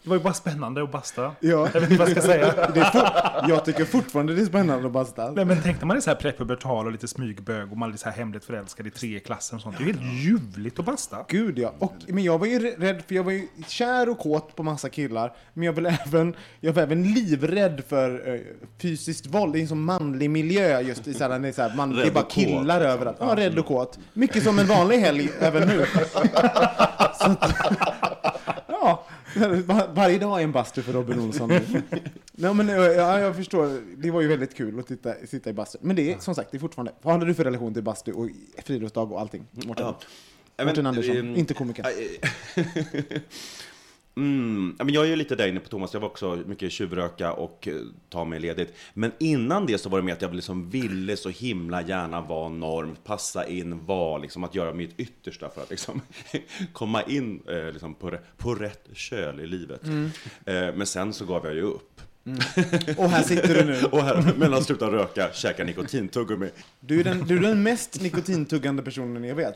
[0.10, 1.22] Det var ju bara spännande att basta.
[1.40, 1.70] Ja.
[1.74, 2.54] Jag vet inte vad jag ska säga.
[2.74, 5.32] Det är for, jag tycker fortfarande det är spännande att basta.
[5.32, 8.10] Nej men tänkte man är så här prepubertal och lite smygbög och man är så
[8.10, 9.78] här hemligt förälskad i tre i klassen och sånt.
[9.78, 11.26] Det är ju helt ljuvligt att basta.
[11.28, 11.74] Gud ja.
[11.80, 14.90] Och, men jag var ju rädd, för jag var ju kär och kåt på massa
[14.90, 15.34] killar.
[15.54, 18.42] Men jag, var även, jag var även livrädd för eh,
[18.82, 19.54] fysiskt våld.
[19.54, 22.12] Det är en sån manlig miljö just i såhär, det är, såhär, man, det är
[22.12, 23.18] bara och kåt, killar överallt.
[23.20, 24.00] Ja, rädd och kåt.
[24.14, 25.86] Mycket som en vanlig helg även nu.
[27.22, 27.56] Så att,
[28.68, 29.06] ja,
[29.66, 31.50] var, varje dag är en bastu för Robin Olsson.
[32.32, 33.82] Nej, men, eh, ja, jag förstår.
[33.98, 35.78] Det var ju väldigt kul att titta, sitta i bastu.
[35.82, 36.92] Men det är som sagt, det är fortfarande...
[37.02, 38.30] Vad hade du för relation till bastu och
[38.66, 39.46] friluftsdag och allting?
[39.52, 39.86] Mårten,
[40.58, 40.66] Ja.
[40.66, 41.86] Mårten Andersson, ehm, inte komikern.
[44.20, 47.34] Mm, men jag är ju lite där inne på Thomas, jag var också mycket tjuvröka
[47.34, 47.74] och eh,
[48.10, 48.74] ta mig ledigt.
[48.94, 52.50] Men innan det så var det med att jag liksom ville så himla gärna vara
[52.50, 56.02] norm, passa in, vara liksom att göra mitt yttersta för att liksom
[56.74, 59.84] komma in eh, liksom på, på rätt köl i livet.
[59.84, 60.06] Mm.
[60.46, 62.02] Eh, men sen så gav jag ju upp.
[62.98, 63.84] Och här sitter du nu.
[63.92, 66.50] Och här, mellan sluta röka, käka nikotintuggummi.
[66.80, 69.56] Du är, den, du är den mest nikotintuggande personen jag vet.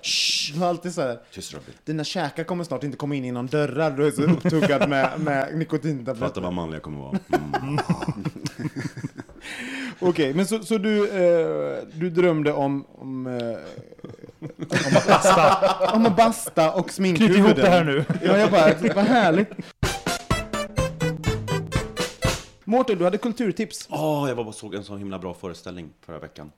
[0.54, 1.74] Du har alltid så här, Tyst Robin.
[1.86, 3.92] dina käkar kommer snart inte komma in genom dörrar.
[3.92, 6.42] Du är så upptuggad med, med Fatta nikotintabletter.
[6.42, 7.20] vad manlig jag kommer vara.
[7.62, 7.80] Mm.
[10.00, 13.58] Okej, men så, så du, eh, du drömde om, om, eh,
[14.70, 15.96] Om att basta.
[15.96, 17.36] om att basta och sminkhuvuden?
[17.44, 18.06] Knyt ihop det här nu.
[18.24, 19.50] Ja, jag bara, vad härligt.
[22.66, 23.88] Mårten, du hade kulturtips.
[23.92, 26.52] Åh, jag var bara såg en så himla bra föreställning förra veckan.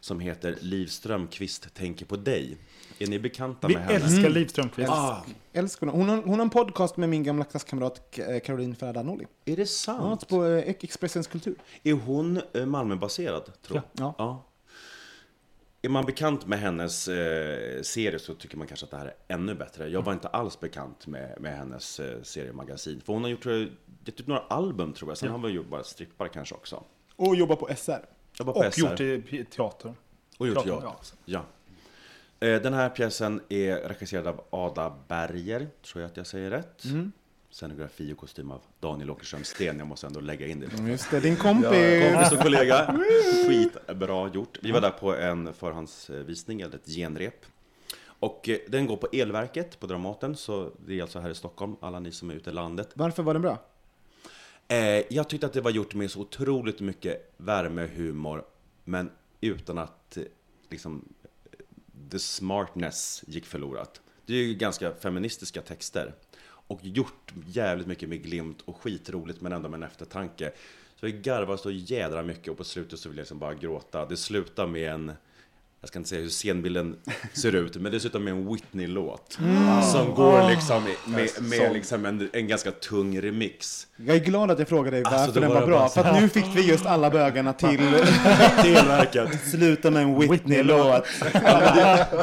[0.00, 2.56] Som heter Liv Strömquist tänker på dig.
[2.98, 3.94] Är ni bekanta Vi med henne?
[4.04, 4.90] älskar Liv Strömquist.
[4.90, 5.96] Ah, Älskar hon.
[6.00, 9.26] Hon har, hon har en podcast med min gamla klasskamrat eh, Caroline Ferrada-Nolli.
[9.44, 10.28] är det Ja, sant?
[10.28, 11.54] på eh, Expressens kultur.
[11.82, 14.04] Är hon eh, Malmöbaserad, tror jag?
[14.06, 14.14] Ja.
[14.18, 14.44] ja.
[15.84, 19.34] Är man bekant med hennes eh, serie så tycker man kanske att det här är
[19.34, 19.88] ännu bättre.
[19.88, 23.00] Jag var inte alls bekant med, med hennes eh, seriemagasin.
[23.00, 23.60] För hon har gjort, jag,
[24.04, 25.18] gett ut några album tror jag.
[25.18, 26.84] Sen har hon väl bara strippar kanske också.
[27.16, 28.04] Och jobbar på SR.
[28.38, 28.80] Var på Och SR.
[28.80, 29.94] gjort i teater.
[30.38, 31.18] Och gjort Teater, teater.
[31.24, 31.44] Ja.
[32.40, 36.82] Eh, Den här pjäsen är regisserad av Ada Berger, tror jag att jag säger rätt.
[37.54, 39.78] Scenografi och kostym av Daniel Åkerström Sten.
[39.78, 40.90] Jag måste ändå lägga in det.
[40.90, 42.12] Just det, din kompis.
[42.12, 42.98] Kompis och kollega.
[43.48, 44.58] Skitbra gjort.
[44.62, 47.46] Vi var där på en förhandsvisning, eller ett genrep.
[48.06, 51.76] Och eh, den går på Elverket på Dramaten, så det är alltså här i Stockholm,
[51.80, 52.90] alla ni som är ute i landet.
[52.94, 53.58] Varför var den bra?
[54.68, 54.78] Eh,
[55.14, 58.44] jag tyckte att det var gjort med så otroligt mycket värme, humor,
[58.84, 60.22] men utan att eh,
[60.70, 61.08] liksom,
[62.10, 64.00] the smartness gick förlorat.
[64.26, 66.14] Det är ju ganska feministiska texter.
[66.66, 70.52] Och gjort jävligt mycket med glimt och skitroligt men ändå med en eftertanke.
[70.96, 74.06] Så vi garvade så jädra mycket och på slutet så ville jag liksom bara gråta.
[74.06, 75.12] Det slutar med en
[75.84, 76.96] jag ska inte säga hur scenbilden
[77.32, 79.38] ser ut, men det slutar med en Whitney-låt.
[79.92, 83.86] Som går liksom med, med liksom en, en ganska tung remix.
[83.96, 86.44] Jag är glad att jag frågade dig varför Alltså, den var bra, för nu fick
[86.54, 87.78] vi just alla bögarna till
[88.62, 89.40] Televerket.
[89.50, 91.04] sluta med en Whitney-låt.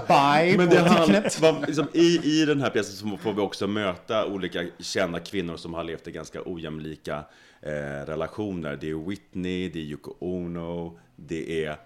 [0.07, 1.23] Bye, Men det
[1.67, 5.73] liksom, i, I den här pjäsen så får vi också möta olika kända kvinnor som
[5.73, 7.23] har levt i ganska ojämlika
[7.61, 8.77] eh, relationer.
[8.81, 11.77] Det är Whitney, det är Yoko Ono, det är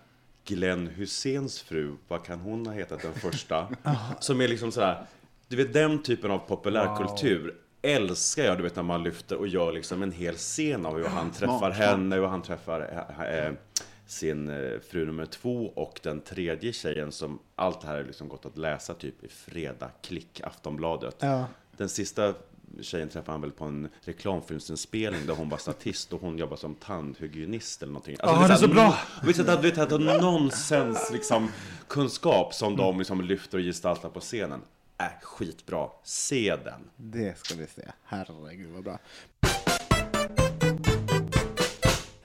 [0.46, 3.68] Glenn Husseins fru, vad kan hon ha hetat den första?
[4.20, 5.06] som är liksom sådär,
[5.48, 9.72] du vet den typen av populärkultur älskar jag, du vet när man lyfter och gör
[9.72, 12.82] liksom en hel scen av hur han träffar henne och han träffar
[13.32, 13.54] eh,
[14.08, 18.28] sin eh, fru nummer två och den tredje tjejen som allt det här är liksom
[18.28, 21.16] gått att läsa typ i Fredag, Klick, Aftonbladet.
[21.20, 21.46] Ja.
[21.78, 22.34] Den sista
[22.82, 26.76] tjejen träffade han väl på en reklamfilmsinspelning där hon var statist och hon jobbar som
[26.76, 28.16] tandhygienist eller någonting.
[28.20, 28.98] Ja, vet det är så bra.
[29.22, 31.52] Du vet, att- du att är nonsens liksom,
[31.88, 34.62] kunskap som de liksom lyfter och gestaltar på scenen.
[34.98, 35.88] Är skitbra.
[36.04, 36.82] Se den.
[36.96, 37.82] Det ska vi se.
[38.04, 39.00] Herregud vad bra.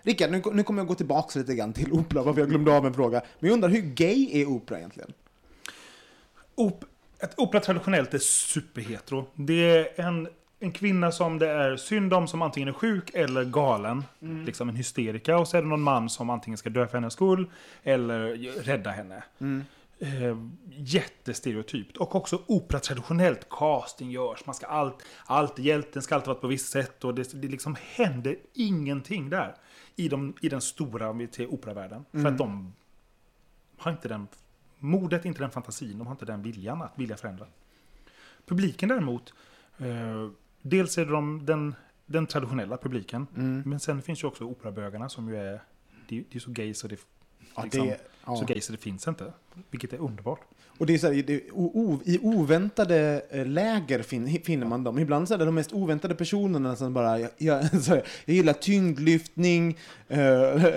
[0.02, 2.86] Rickard, nu, nu kommer jag gå tillbaka lite grann till opera, varför jag glömde av
[2.86, 3.22] en fråga.
[3.38, 5.12] Men jag undrar, hur gay är opera egentligen?
[6.54, 6.84] Op
[7.18, 9.26] ett opera traditionellt är superhetero.
[9.34, 9.64] Det
[9.98, 10.28] är en,
[10.60, 14.04] en kvinna som det är synd om som antingen är sjuk eller galen.
[14.46, 15.38] Liksom en hysterika.
[15.38, 17.50] Och så är det någon man som antingen ska dö för hennes skull
[17.82, 19.22] eller rädda henne.
[19.98, 20.36] Eh,
[20.70, 21.96] jättestereotypt.
[21.96, 24.46] Och också opera traditionellt casting görs.
[24.46, 27.04] Man ska allt, allt, hjälten ska alltid vara på ett visst sätt.
[27.04, 29.54] Och det, det liksom händer ingenting där.
[29.96, 31.10] I, de, i den stora
[31.48, 32.04] operavärlden.
[32.12, 32.72] För att de
[33.76, 34.28] har inte den
[34.78, 37.46] modet, inte den fantasin, de har inte den viljan att vilja förändra.
[38.46, 39.34] Publiken däremot,
[39.78, 40.30] eh,
[40.62, 41.74] dels är det de, den,
[42.06, 43.26] den traditionella publiken,
[43.66, 45.60] men sen finns ju också operabögarna som ju är,
[46.08, 46.96] det, det är så gay så det,
[47.56, 48.36] Ja, liksom, det- ja.
[48.36, 49.32] så gay så det finns inte.
[49.70, 50.40] Vilket är underbart.
[50.78, 54.98] Och det är så här, det, o, I oväntade eh, läger fin, finner man dem.
[54.98, 58.36] Ibland så är det de mest oväntade personerna som bara, jag, jag, så här, jag
[58.36, 60.20] gillar tyngdlyftning eh,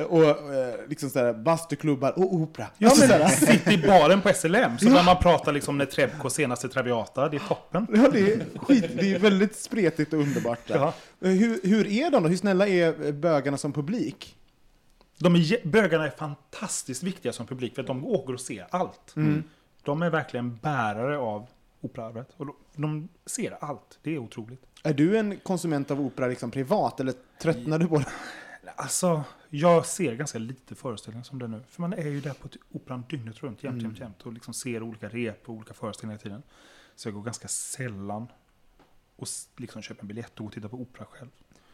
[0.04, 0.24] och
[0.54, 2.68] eh, liksom så här, bastuklubbar och opera.
[2.78, 5.78] Ja, Alltså, så men här, sitt i baren på SLM, så när man pratar liksom
[5.78, 7.88] när Trebko senaste Traviata, det är toppen.
[7.94, 8.86] Ja, det är skit.
[9.00, 10.60] Det är väldigt spretigt och underbart.
[10.68, 10.94] Ja.
[11.22, 12.30] Eh, Hur, hur är de då?
[12.30, 14.36] Hur snälla är eh, bögarna som publik?
[15.24, 19.16] De är, bögarna är fantastiskt viktiga som publik för att de åker och ser allt.
[19.16, 19.44] Mm.
[19.84, 21.48] De är verkligen bärare av
[21.82, 22.28] operaarvet.
[22.38, 24.00] Och de, ser allt.
[24.02, 24.66] Det är otroligt.
[24.84, 28.06] Är du en konsument av opera liksom privat, eller tröttnar du på det?
[28.76, 31.62] Alltså, jag ser ganska lite föreställningar som det nu.
[31.70, 34.22] För man är ju där på operan dygnet runt, jämt, jämt, jämt.
[34.22, 36.44] Och liksom ser olika rep och olika föreställningar i tiden.
[36.96, 38.28] Så jag går ganska sällan
[39.16, 41.30] och liksom köper en biljett och går och tittar på opera själv.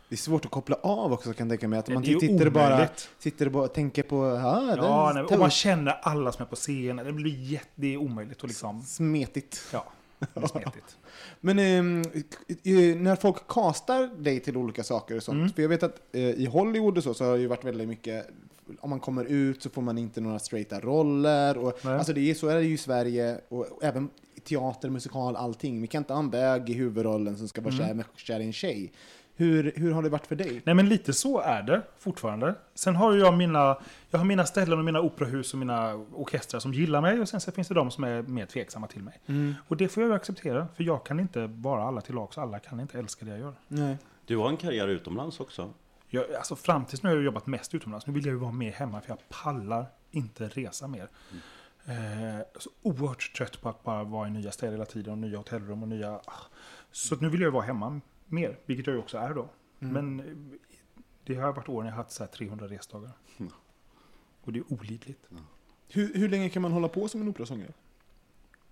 [0.10, 1.80] Det är svårt att koppla av också kan jag tänka mig.
[1.80, 2.88] Att man det sitter bara,
[3.20, 4.36] sitter och bara tänker på, det
[4.78, 7.05] Ja, nej, och man känner alla som är på scenen.
[7.05, 8.82] Det blir jätte, det är omöjligt att liksom...
[8.82, 9.62] smetigt.
[9.74, 9.86] Ja,
[10.20, 10.97] det är smetigt.
[11.39, 11.84] Men eh,
[12.97, 15.49] när folk castar dig till olika saker och sånt, Mm.
[15.53, 17.88] för jag vet att eh, i Hollywood och så, så har det ju varit väldigt
[17.88, 18.28] mycket,
[18.80, 21.57] om man kommer ut så får man inte några straighta roller.
[21.57, 21.93] Och, Nej.
[21.93, 24.10] alltså det är, så är det ju i Sverige, och även
[24.43, 25.82] teater, musikal, allting.
[25.82, 27.97] Vi kan inte ha en bög i huvudrollen som ska vara Mm.
[27.97, 28.91] kär, kär i en tjej.
[29.40, 30.62] Hur, hur har det varit för dig?
[30.66, 32.56] Nej men lite så är det fortfarande.
[32.76, 33.78] Sen har ju jag mina,
[34.10, 37.42] jag har mina ställen och mina operahus och mina orkestrar som gillar mig och sen
[37.42, 39.20] så finns det de som är mer tveksamma till mig.
[39.68, 42.60] Och det får jag ju acceptera, för jag kan inte vara alla till lags, alla
[42.60, 43.54] kan inte älska det jag gör.
[43.68, 43.98] Nej.
[44.26, 45.74] Du har en karriär utomlands också.
[46.08, 48.52] Jag, alltså fram tills nu har jag jobbat mest utomlands, nu vill jag ju vara
[48.52, 51.10] mer hemma för jag pallar inte resa mer.
[51.86, 55.38] Eh, så oerhört trött på att bara vara i nya städer hela tiden och nya
[55.38, 56.12] hotellrum och nya...
[56.12, 56.46] ah.
[56.92, 58.02] Så nu vill jag ju vara hemma
[58.32, 59.50] mer, vilket jag ju också är då.
[59.80, 60.26] Men eh,
[61.24, 63.12] det har varit år när jag haft så här 300 resdagar.
[64.42, 65.26] Och det är olidligt.
[65.88, 67.74] Hur, hur länge kan man hålla på som en operasångare?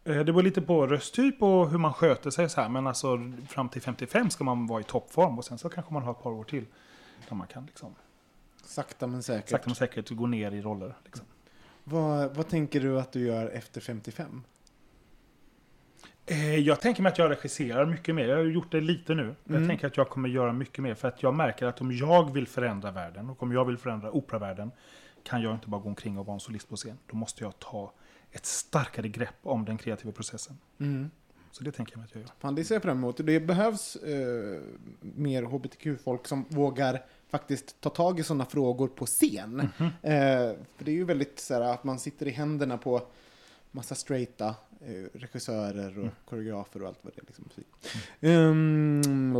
[0.03, 2.70] Eh, Det var lite på rösttyp och hur man sköter sig så här.
[2.70, 6.03] Men alltså fram till 55 ska man vara i toppform och sen så kanske man
[6.03, 6.66] har ett par år till.
[7.30, 7.95] Där man kan liksom
[8.64, 9.49] Sakta men säkert.
[9.49, 10.95] sakta men säkert gå ner i roller.
[11.05, 11.26] Liksom.
[11.84, 14.43] Vad, vad tänker du att du gör efter 55?
[16.28, 18.28] Eh, Jag tänker mig att jag regisserar mycket mer.
[18.28, 19.23] Jag har gjort det lite nu.
[19.23, 19.61] Men Mm.
[19.61, 20.93] Jag tänker att jag kommer göra mycket mer.
[20.95, 24.11] För att jag märker att om jag vill förändra världen och om jag vill förändra
[24.11, 24.71] operavärlden
[25.23, 26.97] kan jag inte bara gå omkring och vara en solist på scen.
[27.07, 27.93] Då måste jag ta
[28.32, 30.57] ett starkare grepp om den kreativa processen.
[31.51, 32.30] Så det tänker jag mig att jag gör.
[32.39, 33.17] Fan, det ser jag fram emot.
[33.25, 34.61] Det behövs eh,
[34.99, 39.55] mer hbtq-folk som vågar faktiskt ta tag i sådana frågor på scen.
[39.78, 39.88] Mhm.
[40.01, 43.01] Eh, för det är ju väldigt så här, att man sitter i händerna på
[43.71, 44.55] massa straighta
[45.13, 47.25] regissörer och koreografer och allt vad det är.
[47.28, 47.45] Liksom.
[48.21, 49.36] Ehm,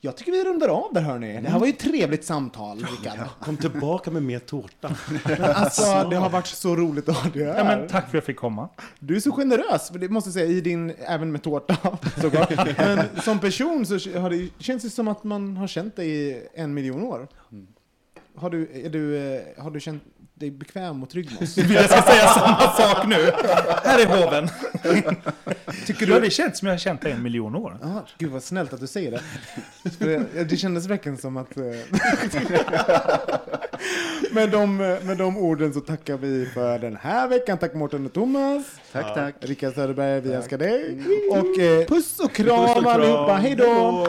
[0.00, 1.40] jag tycker vi rundar av där hörni.
[1.42, 3.28] Det här var ju ett trevligt samtal, Rickard.
[3.40, 4.96] Kom tillbaka med mer tårta.
[5.54, 7.58] Alltså, det har varit så roligt att ha dig här.
[7.58, 8.68] Ja, men tack för att jag fick komma.
[8.98, 12.78] Du är så generös, det måste jag säga, i din, även med tårta såklart.
[12.78, 16.42] Men som person så har det, känns det som att man har känt dig i
[16.54, 17.28] en miljon år.
[18.36, 20.02] Har du, är du, eh, har du känt
[20.34, 21.56] dig bekväm och trygg med oss?
[21.56, 23.32] Jag ska säga samma sak nu.
[23.84, 24.48] Här är hoven.
[25.86, 26.12] Tycker du?
[26.12, 27.78] Ja, det känns som jag har känt dig en miljon år.
[27.82, 29.20] Ah, gud vad snällt att du säger det.
[29.98, 31.56] Det, det kändes verkligen som att...
[31.56, 31.62] eh,
[34.32, 37.58] med, de, med de orden så tackar vi för den här veckan.
[37.58, 38.64] Tack Mårten och Thomas.
[38.92, 39.34] Tack, tack.
[39.40, 41.02] Rickard Söderberg, vi älskar dig.
[41.30, 43.34] Och eh, puss och kram allihopa.
[43.34, 44.08] Hej då!